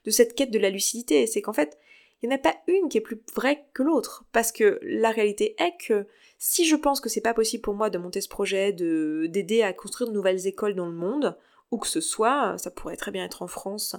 de 0.05 0.11
cette 0.11 0.35
quête 0.35 0.51
de 0.51 0.59
la 0.59 0.71
lucidité, 0.71 1.29
c'est 1.29 1.43
qu'en 1.43 1.53
fait, 1.53 1.79
il 2.21 2.29
n'y 2.29 2.35
en 2.35 2.39
a 2.39 2.41
pas 2.41 2.57
une 2.67 2.89
qui 2.89 2.99
est 2.99 3.03
plus 3.03 3.23
vraie 3.37 3.67
que 3.73 3.85
l'autre. 3.85 4.25
Parce 4.33 4.51
que 4.51 4.81
la 4.83 5.13
réalité 5.13 5.55
est 5.63 5.77
que 5.79 6.09
si 6.39 6.67
je 6.67 6.75
pense 6.75 7.01
que 7.01 7.09
c'est 7.09 7.21
pas 7.21 7.35
possible 7.35 7.63
pour 7.63 7.75
moi 7.75 7.89
de 7.89 7.99
monter 7.99 8.21
ce 8.21 8.29
projet, 8.29 8.73
de 8.73 9.29
d'aider 9.31 9.63
à 9.63 9.73
construire 9.73 10.11
de 10.11 10.15
nouvelles 10.15 10.49
écoles 10.49 10.75
dans 10.75 10.87
le 10.87 10.93
monde, 10.93 11.37
où 11.71 11.79
que 11.79 11.87
ce 11.87 12.01
soit, 12.01 12.59
ça 12.59 12.73
pourrait 12.73 12.97
très 12.97 13.13
bien 13.13 13.25
être 13.25 13.43
en 13.43 13.47
France 13.47 13.95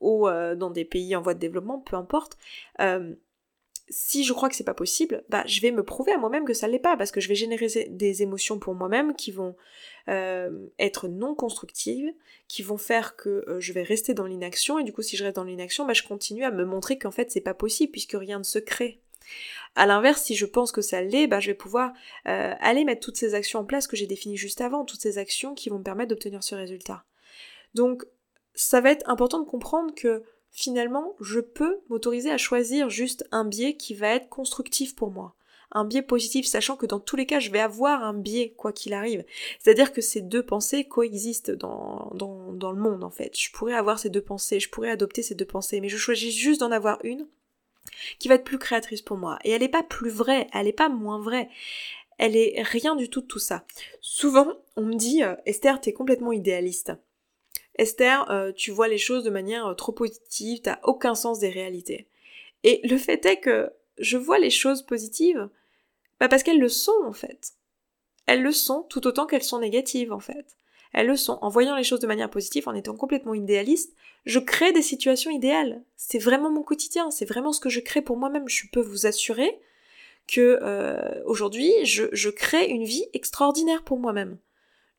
ou 0.00 0.28
euh, 0.28 0.54
dans 0.54 0.70
des 0.70 0.84
pays 0.84 1.16
en 1.16 1.22
voie 1.22 1.34
de 1.34 1.40
développement, 1.40 1.80
peu 1.80 1.96
importe, 1.96 2.38
euh, 2.80 3.14
si 3.88 4.24
je 4.24 4.32
crois 4.32 4.48
que 4.48 4.56
c'est 4.56 4.64
pas 4.64 4.74
possible, 4.74 5.24
bah 5.28 5.44
je 5.46 5.60
vais 5.60 5.70
me 5.70 5.84
prouver 5.84 6.12
à 6.12 6.18
moi-même 6.18 6.44
que 6.44 6.54
ça 6.54 6.68
l'est 6.68 6.78
pas, 6.78 6.96
parce 6.96 7.10
que 7.10 7.20
je 7.20 7.28
vais 7.28 7.34
générer 7.34 7.66
des 7.88 8.22
émotions 8.22 8.58
pour 8.58 8.74
moi-même 8.74 9.14
qui 9.14 9.30
vont 9.30 9.56
euh, 10.08 10.66
être 10.78 11.08
non 11.08 11.34
constructives, 11.34 12.12
qui 12.48 12.62
vont 12.62 12.78
faire 12.78 13.16
que 13.16 13.44
euh, 13.48 13.60
je 13.60 13.72
vais 13.72 13.82
rester 13.82 14.14
dans 14.14 14.26
l'inaction, 14.26 14.78
et 14.78 14.84
du 14.84 14.92
coup 14.92 15.02
si 15.02 15.16
je 15.16 15.24
reste 15.24 15.36
dans 15.36 15.44
l'inaction, 15.44 15.86
bah 15.86 15.92
je 15.92 16.02
continue 16.02 16.44
à 16.44 16.50
me 16.50 16.64
montrer 16.64 16.98
qu'en 16.98 17.10
fait 17.10 17.30
c'est 17.30 17.40
pas 17.40 17.54
possible 17.54 17.92
puisque 17.92 18.16
rien 18.18 18.38
ne 18.38 18.44
se 18.44 18.58
crée. 18.58 19.00
À 19.74 19.86
l'inverse, 19.86 20.22
si 20.22 20.36
je 20.36 20.46
pense 20.46 20.70
que 20.70 20.82
ça 20.82 21.02
l'est, 21.02 21.26
bah, 21.26 21.40
je 21.40 21.48
vais 21.48 21.56
pouvoir 21.56 21.92
euh, 22.28 22.54
aller 22.60 22.84
mettre 22.84 23.00
toutes 23.00 23.16
ces 23.16 23.34
actions 23.34 23.60
en 23.60 23.64
place 23.64 23.86
que 23.86 23.96
j'ai 23.96 24.06
définies 24.06 24.36
juste 24.36 24.60
avant, 24.60 24.84
toutes 24.84 25.00
ces 25.00 25.18
actions 25.18 25.54
qui 25.54 25.68
vont 25.68 25.78
me 25.78 25.84
permettre 25.84 26.10
d'obtenir 26.10 26.44
ce 26.44 26.54
résultat. 26.54 27.04
Donc, 27.74 28.04
ça 28.54 28.80
va 28.80 28.90
être 28.90 29.08
important 29.08 29.40
de 29.40 29.48
comprendre 29.48 29.94
que 29.94 30.22
finalement, 30.54 31.14
je 31.20 31.40
peux 31.40 31.80
m'autoriser 31.90 32.30
à 32.30 32.38
choisir 32.38 32.88
juste 32.88 33.26
un 33.32 33.44
biais 33.44 33.76
qui 33.76 33.92
va 33.92 34.08
être 34.14 34.28
constructif 34.30 34.94
pour 34.94 35.10
moi. 35.10 35.34
Un 35.72 35.84
biais 35.84 36.02
positif, 36.02 36.46
sachant 36.46 36.76
que 36.76 36.86
dans 36.86 37.00
tous 37.00 37.16
les 37.16 37.26
cas, 37.26 37.40
je 37.40 37.50
vais 37.50 37.58
avoir 37.58 38.04
un 38.04 38.14
biais, 38.14 38.54
quoi 38.56 38.72
qu'il 38.72 38.94
arrive. 38.94 39.24
C'est-à-dire 39.58 39.92
que 39.92 40.00
ces 40.00 40.20
deux 40.20 40.44
pensées 40.44 40.84
coexistent 40.84 41.50
dans, 41.50 42.12
dans, 42.14 42.52
dans 42.52 42.70
le 42.70 42.80
monde, 42.80 43.02
en 43.02 43.10
fait. 43.10 43.36
Je 43.36 43.50
pourrais 43.50 43.74
avoir 43.74 43.98
ces 43.98 44.08
deux 44.08 44.22
pensées, 44.22 44.60
je 44.60 44.70
pourrais 44.70 44.90
adopter 44.90 45.22
ces 45.22 45.34
deux 45.34 45.44
pensées, 45.44 45.80
mais 45.80 45.88
je 45.88 45.96
choisis 45.96 46.32
juste 46.32 46.60
d'en 46.60 46.70
avoir 46.70 46.98
une 47.02 47.26
qui 48.20 48.28
va 48.28 48.36
être 48.36 48.44
plus 48.44 48.58
créatrice 48.58 49.02
pour 49.02 49.16
moi. 49.16 49.38
Et 49.42 49.50
elle 49.50 49.62
n'est 49.62 49.68
pas 49.68 49.82
plus 49.82 50.10
vraie, 50.10 50.46
elle 50.52 50.66
n'est 50.66 50.72
pas 50.72 50.88
moins 50.88 51.18
vraie. 51.20 51.48
Elle 52.18 52.36
est 52.36 52.62
rien 52.62 52.94
du 52.94 53.10
tout 53.10 53.22
de 53.22 53.26
tout 53.26 53.40
ça. 53.40 53.64
Souvent, 54.00 54.52
on 54.76 54.82
me 54.82 54.94
dit, 54.94 55.24
euh, 55.24 55.34
Esther, 55.46 55.80
t'es 55.80 55.92
complètement 55.92 56.30
idéaliste. 56.30 56.92
Esther, 57.76 58.30
euh, 58.30 58.52
tu 58.52 58.70
vois 58.70 58.88
les 58.88 58.98
choses 58.98 59.24
de 59.24 59.30
manière 59.30 59.66
euh, 59.66 59.74
trop 59.74 59.92
positive, 59.92 60.60
t'as 60.62 60.78
aucun 60.82 61.14
sens 61.14 61.40
des 61.40 61.48
réalités. 61.48 62.06
Et 62.62 62.80
le 62.84 62.96
fait 62.96 63.24
est 63.26 63.40
que 63.40 63.70
je 63.98 64.16
vois 64.16 64.38
les 64.38 64.50
choses 64.50 64.82
positives, 64.82 65.48
bah 66.20 66.28
parce 66.28 66.42
qu'elles 66.42 66.60
le 66.60 66.68
sont 66.68 67.02
en 67.04 67.12
fait. 67.12 67.52
Elles 68.26 68.42
le 68.42 68.52
sont 68.52 68.82
tout 68.88 69.06
autant 69.06 69.26
qu'elles 69.26 69.42
sont 69.42 69.58
négatives 69.58 70.12
en 70.12 70.20
fait. 70.20 70.56
Elles 70.92 71.08
le 71.08 71.16
sont. 71.16 71.38
En 71.42 71.48
voyant 71.48 71.74
les 71.74 71.82
choses 71.82 72.00
de 72.00 72.06
manière 72.06 72.30
positive, 72.30 72.68
en 72.68 72.74
étant 72.74 72.94
complètement 72.94 73.34
idéaliste, 73.34 73.94
je 74.24 74.38
crée 74.38 74.72
des 74.72 74.80
situations 74.80 75.30
idéales. 75.30 75.82
C'est 75.96 76.18
vraiment 76.18 76.50
mon 76.50 76.62
quotidien, 76.62 77.10
c'est 77.10 77.24
vraiment 77.24 77.52
ce 77.52 77.60
que 77.60 77.68
je 77.68 77.80
crée 77.80 78.02
pour 78.02 78.16
moi-même. 78.16 78.48
Je 78.48 78.66
peux 78.72 78.80
vous 78.80 79.06
assurer 79.06 79.58
que 80.28 80.58
euh, 80.62 81.22
aujourd'hui, 81.24 81.72
je 81.82 82.30
crée 82.30 82.68
une 82.68 82.84
vie 82.84 83.06
extraordinaire 83.12 83.82
pour 83.82 83.98
moi-même 83.98 84.38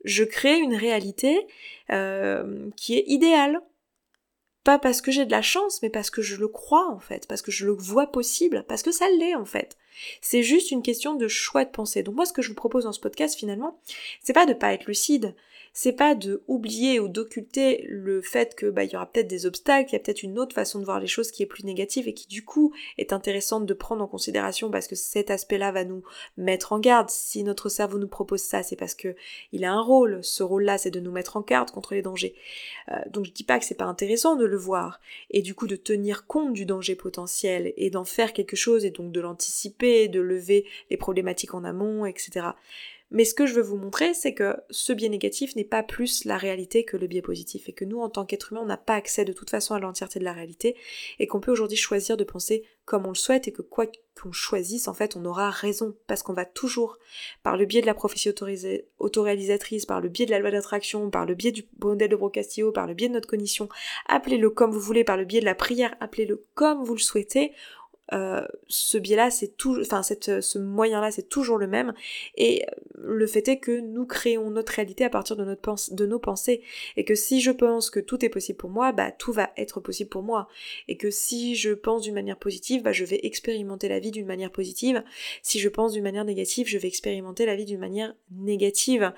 je 0.06 0.24
crée 0.24 0.58
une 0.60 0.76
réalité 0.76 1.46
euh, 1.92 2.70
qui 2.78 2.98
est 2.98 3.04
idéale. 3.08 3.62
pas 4.64 4.80
parce 4.80 5.02
que 5.02 5.12
j'ai 5.12 5.26
de 5.26 5.32
la 5.32 5.44
chance, 5.44 5.82
mais 5.84 5.92
parce 5.92 6.10
que 6.10 6.22
je 6.24 6.38
le 6.38 6.48
crois 6.48 6.90
en 6.90 7.00
fait, 7.00 7.28
parce 7.28 7.42
que 7.42 7.52
je 7.52 7.66
le 7.66 7.74
vois 7.74 8.08
possible, 8.08 8.66
parce 8.68 8.82
que 8.82 8.92
ça 8.92 9.06
l'est 9.20 9.36
en 9.36 9.46
fait. 9.46 9.78
C'est 10.22 10.44
juste 10.44 10.72
une 10.72 10.82
question 10.82 11.16
de 11.16 11.28
choix 11.28 11.66
de 11.66 11.70
pensée. 11.70 12.02
Donc 12.04 12.16
moi 12.16 12.26
ce 12.26 12.34
que 12.34 12.42
je 12.42 12.50
vous 12.50 12.56
propose 12.56 12.86
dans 12.86 12.92
ce 12.92 13.00
podcast 13.00 13.38
finalement, 13.38 13.80
c'est 14.24 14.34
pas 14.34 14.46
de 14.46 14.54
pas 14.54 14.74
être 14.74 14.86
lucide, 14.86 15.36
c'est 15.78 15.92
pas 15.92 16.16
de 16.16 16.42
oublier 16.48 17.02
ou 17.02 17.10
d'occulter 17.10 17.86
le 17.90 18.22
fait 18.22 18.56
que 18.56 18.68
bah 18.68 18.86
il 18.86 18.92
y 18.92 18.96
aura 18.96 19.12
peut-être 19.12 19.28
des 19.28 19.46
obstacles, 19.46 19.90
il 19.90 19.94
y 19.94 19.96
a 19.98 20.00
peut-être 20.00 20.24
une 20.24 20.40
autre 20.40 20.56
façon 20.56 20.80
de 20.80 20.86
voir 20.86 21.02
les 21.02 21.06
choses 21.06 21.32
qui 21.32 21.44
est 21.44 21.46
plus 21.46 21.66
négative 21.66 22.08
et 22.08 22.14
qui 22.14 22.28
du 22.28 22.46
coup 22.46 22.74
est 22.98 23.12
intéressante 23.12 23.66
de 23.66 23.74
prendre 23.74 24.02
en 24.02 24.08
considération 24.08 24.72
parce 24.72 24.88
que 24.88 24.96
cet 24.96 25.30
aspect-là 25.30 25.74
va 25.74 25.84
nous 25.84 26.02
mettre 26.38 26.72
en 26.72 26.80
garde. 26.80 27.10
Si 27.10 27.44
notre 27.44 27.68
cerveau 27.68 28.00
nous 28.00 28.08
propose 28.08 28.40
ça, 28.40 28.64
c'est 28.64 28.78
parce 28.78 28.96
que 28.96 29.18
il 29.52 29.66
a 29.66 29.74
un 29.74 29.82
rôle. 29.82 30.24
Ce 30.24 30.44
rôle-là, 30.44 30.78
c'est 30.78 30.92
de 30.92 31.02
nous 31.02 31.12
mettre 31.12 31.36
en 31.36 31.42
garde 31.42 31.72
contre 31.72 31.94
les 31.94 32.02
dangers. 32.02 32.36
Euh, 32.90 32.96
donc 33.12 33.26
je 33.26 33.32
dis 33.32 33.44
pas 33.44 33.60
que 33.60 33.66
c'est 33.66 33.76
pas 33.76 33.84
intéressant 33.84 34.38
de 34.38 34.46
le 34.46 34.58
voir 34.58 35.02
et 35.30 35.42
du 35.42 35.56
coup 35.56 35.68
de 35.68 35.76
tenir 35.76 36.26
compte 36.26 36.54
du 36.54 36.66
danger 36.66 36.96
potentiel 36.96 37.74
et 37.76 37.90
d'en 37.90 38.06
faire 38.06 38.32
quelque 38.32 38.56
chose 38.56 38.86
et 38.86 38.92
donc 38.92 39.12
de 39.12 39.20
l'anticiper, 39.20 40.08
de 40.08 40.22
lever 40.22 40.66
les 40.90 40.96
problématiques 40.96 41.54
en 41.54 41.66
amont, 41.66 42.06
etc. 42.06 42.52
Mais 43.16 43.24
ce 43.24 43.34
que 43.34 43.46
je 43.46 43.54
veux 43.54 43.62
vous 43.62 43.78
montrer, 43.78 44.14
c'est 44.14 44.34
que 44.34 44.58
ce 44.70 44.92
biais 44.92 45.08
négatif 45.08 45.56
n'est 45.56 45.64
pas 45.64 45.84
plus 45.84 46.26
la 46.26 46.38
réalité 46.38 46.84
que 46.84 46.98
le 46.98 47.08
biais 47.08 47.22
positif, 47.22 47.70
et 47.70 47.72
que 47.72 47.86
nous, 47.86 48.02
en 48.02 48.10
tant 48.10 48.26
qu'être 48.26 48.52
humain, 48.52 48.60
on 48.62 48.66
n'a 48.66 48.76
pas 48.76 48.96
accès 48.96 49.24
de 49.24 49.32
toute 49.32 49.50
façon 49.50 49.74
à 49.74 49.80
l'entièreté 49.80 50.20
de 50.20 50.26
la 50.26 50.34
réalité, 50.34 50.76
et 51.20 51.26
qu'on 51.26 51.40
peut 51.40 51.54
aujourd'hui 51.54 51.78
choisir 51.78 52.18
de 52.18 52.26
penser 52.26 52.66
comme 52.84 53.06
on 53.06 53.10
le 53.10 53.16
souhaite, 53.16 53.48
et 53.48 53.54
que 53.54 53.62
quoi 53.62 53.86
qu'on 54.22 54.34
choisisse, 54.34 54.90
en 54.90 54.94
fait, 54.94 55.16
on 55.16 55.24
aura 55.24 55.50
raison, 55.50 55.96
parce 56.08 56.24
qu'on 56.24 56.34
va 56.34 56.44
toujours, 56.44 56.98
par 57.42 57.56
le 57.56 57.66
biais 57.66 57.80
de 57.80 57.86
la 57.86 57.94
prophétie 57.94 58.30
autoréalisatrice, 59.00 59.86
par 59.86 60.02
le 60.02 60.10
biais 60.10 60.26
de 60.26 60.32
la 60.32 60.40
loi 60.40 60.52
d'attraction, 60.52 61.10
par 61.10 61.26
le 61.26 61.36
biais 61.36 61.54
du 61.54 61.64
modèle 61.82 62.10
de 62.10 62.18
Brocastillo, 62.18 62.74
par 62.74 62.86
le 62.86 62.96
biais 62.96 63.08
de 63.08 63.14
notre 63.14 63.30
cognition, 63.30 63.70
appelez-le 64.08 64.50
comme 64.50 64.72
vous 64.72 64.82
voulez, 64.82 65.06
par 65.06 65.16
le 65.16 65.24
biais 65.24 65.40
de 65.40 65.46
la 65.46 65.56
prière, 65.56 65.96
appelez-le 66.02 66.46
comme 66.54 66.84
vous 66.84 66.96
le 66.96 67.00
souhaitez, 67.00 67.54
euh, 68.14 68.46
ce 68.68 68.98
biais-là, 68.98 69.32
c'est 69.32 69.58
tout, 69.58 69.78
enfin 69.82 70.04
cette, 70.04 70.42
ce 70.42 70.60
moyen-là, 70.60 71.12
c'est 71.12 71.30
toujours 71.30 71.58
le 71.58 71.68
même. 71.68 71.94
Et 72.36 72.66
le 72.96 73.28
fait 73.28 73.48
est 73.48 73.58
que 73.58 73.80
nous 73.80 74.06
créons 74.06 74.50
notre 74.50 74.74
réalité 74.74 75.04
à 75.04 75.10
partir 75.10 75.36
de, 75.36 75.44
notre 75.44 75.62
pense, 75.62 75.92
de 75.92 76.06
nos 76.06 76.20
pensées, 76.20 76.62
et 76.98 77.06
que 77.06 77.16
si 77.16 77.42
je 77.42 77.52
pense 77.52 77.90
que 77.90 78.00
tout 78.00 78.24
est 78.24 78.30
possible 78.30 78.58
pour 78.58 78.70
moi, 78.70 78.92
bah 78.92 79.12
tout 79.12 79.32
va 79.32 79.52
être 79.58 79.80
possible 79.80 80.10
pour 80.10 80.24
moi. 80.24 80.48
Et 80.88 80.98
que 80.98 81.10
si 81.10 81.56
je 81.56 81.72
pense 81.72 82.04
d'une 82.04 82.14
manière 82.14 82.38
positive, 82.38 82.84
bah 82.84 82.92
je 82.92 83.06
vais 83.06 83.20
expérimenter 83.24 83.88
la 83.90 84.00
vie 84.00 84.12
d'une 84.12 84.26
manière 84.26 84.52
positive. 84.52 85.04
Si 85.42 85.60
je 85.60 85.70
pense 85.70 85.94
d'une 85.94 86.04
manière 86.04 86.26
négative, 86.26 86.68
je 86.68 86.78
vais 86.78 86.88
expérimenter 86.88 87.46
la 87.46 87.56
vie 87.56 87.66
d'une 87.66 87.80
manière 87.80 88.16
négative. 88.32 89.14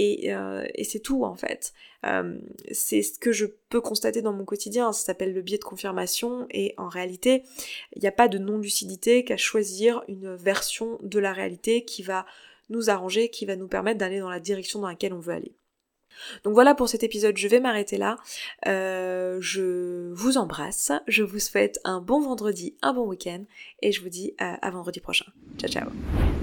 Et, 0.00 0.32
euh, 0.32 0.64
et 0.76 0.84
c'est 0.84 1.00
tout 1.00 1.24
en 1.24 1.34
fait. 1.34 1.74
Euh, 2.06 2.38
c'est 2.70 3.02
ce 3.02 3.18
que 3.18 3.32
je 3.32 3.46
peux 3.68 3.80
constater 3.80 4.22
dans 4.22 4.32
mon 4.32 4.44
quotidien, 4.44 4.92
ça 4.92 5.06
s'appelle 5.06 5.34
le 5.34 5.42
biais 5.42 5.58
de 5.58 5.64
confirmation 5.64 6.46
et 6.50 6.72
en 6.78 6.88
réalité, 6.88 7.42
il 7.96 8.02
n'y 8.02 8.06
a 8.06 8.12
pas 8.12 8.28
de 8.28 8.38
non-lucidité 8.38 9.24
qu'à 9.24 9.36
choisir 9.36 10.04
une 10.06 10.36
version 10.36 11.00
de 11.02 11.18
la 11.18 11.32
réalité 11.32 11.84
qui 11.84 12.04
va 12.04 12.26
nous 12.70 12.90
arranger, 12.90 13.28
qui 13.28 13.44
va 13.44 13.56
nous 13.56 13.66
permettre 13.66 13.98
d'aller 13.98 14.20
dans 14.20 14.30
la 14.30 14.38
direction 14.38 14.80
dans 14.80 14.86
laquelle 14.86 15.12
on 15.12 15.18
veut 15.18 15.34
aller. 15.34 15.52
Donc 16.44 16.54
voilà 16.54 16.76
pour 16.76 16.88
cet 16.88 17.02
épisode, 17.02 17.36
je 17.36 17.48
vais 17.48 17.58
m'arrêter 17.58 17.96
là. 17.96 18.18
Euh, 18.66 19.38
je 19.40 20.12
vous 20.12 20.38
embrasse, 20.38 20.92
je 21.08 21.24
vous 21.24 21.40
souhaite 21.40 21.80
un 21.82 22.00
bon 22.00 22.20
vendredi, 22.20 22.76
un 22.82 22.92
bon 22.92 23.06
week-end, 23.06 23.44
et 23.82 23.90
je 23.90 24.00
vous 24.00 24.08
dis 24.08 24.34
à 24.38 24.70
vendredi 24.70 25.00
prochain. 25.00 25.26
Ciao 25.58 25.68
ciao 25.68 25.90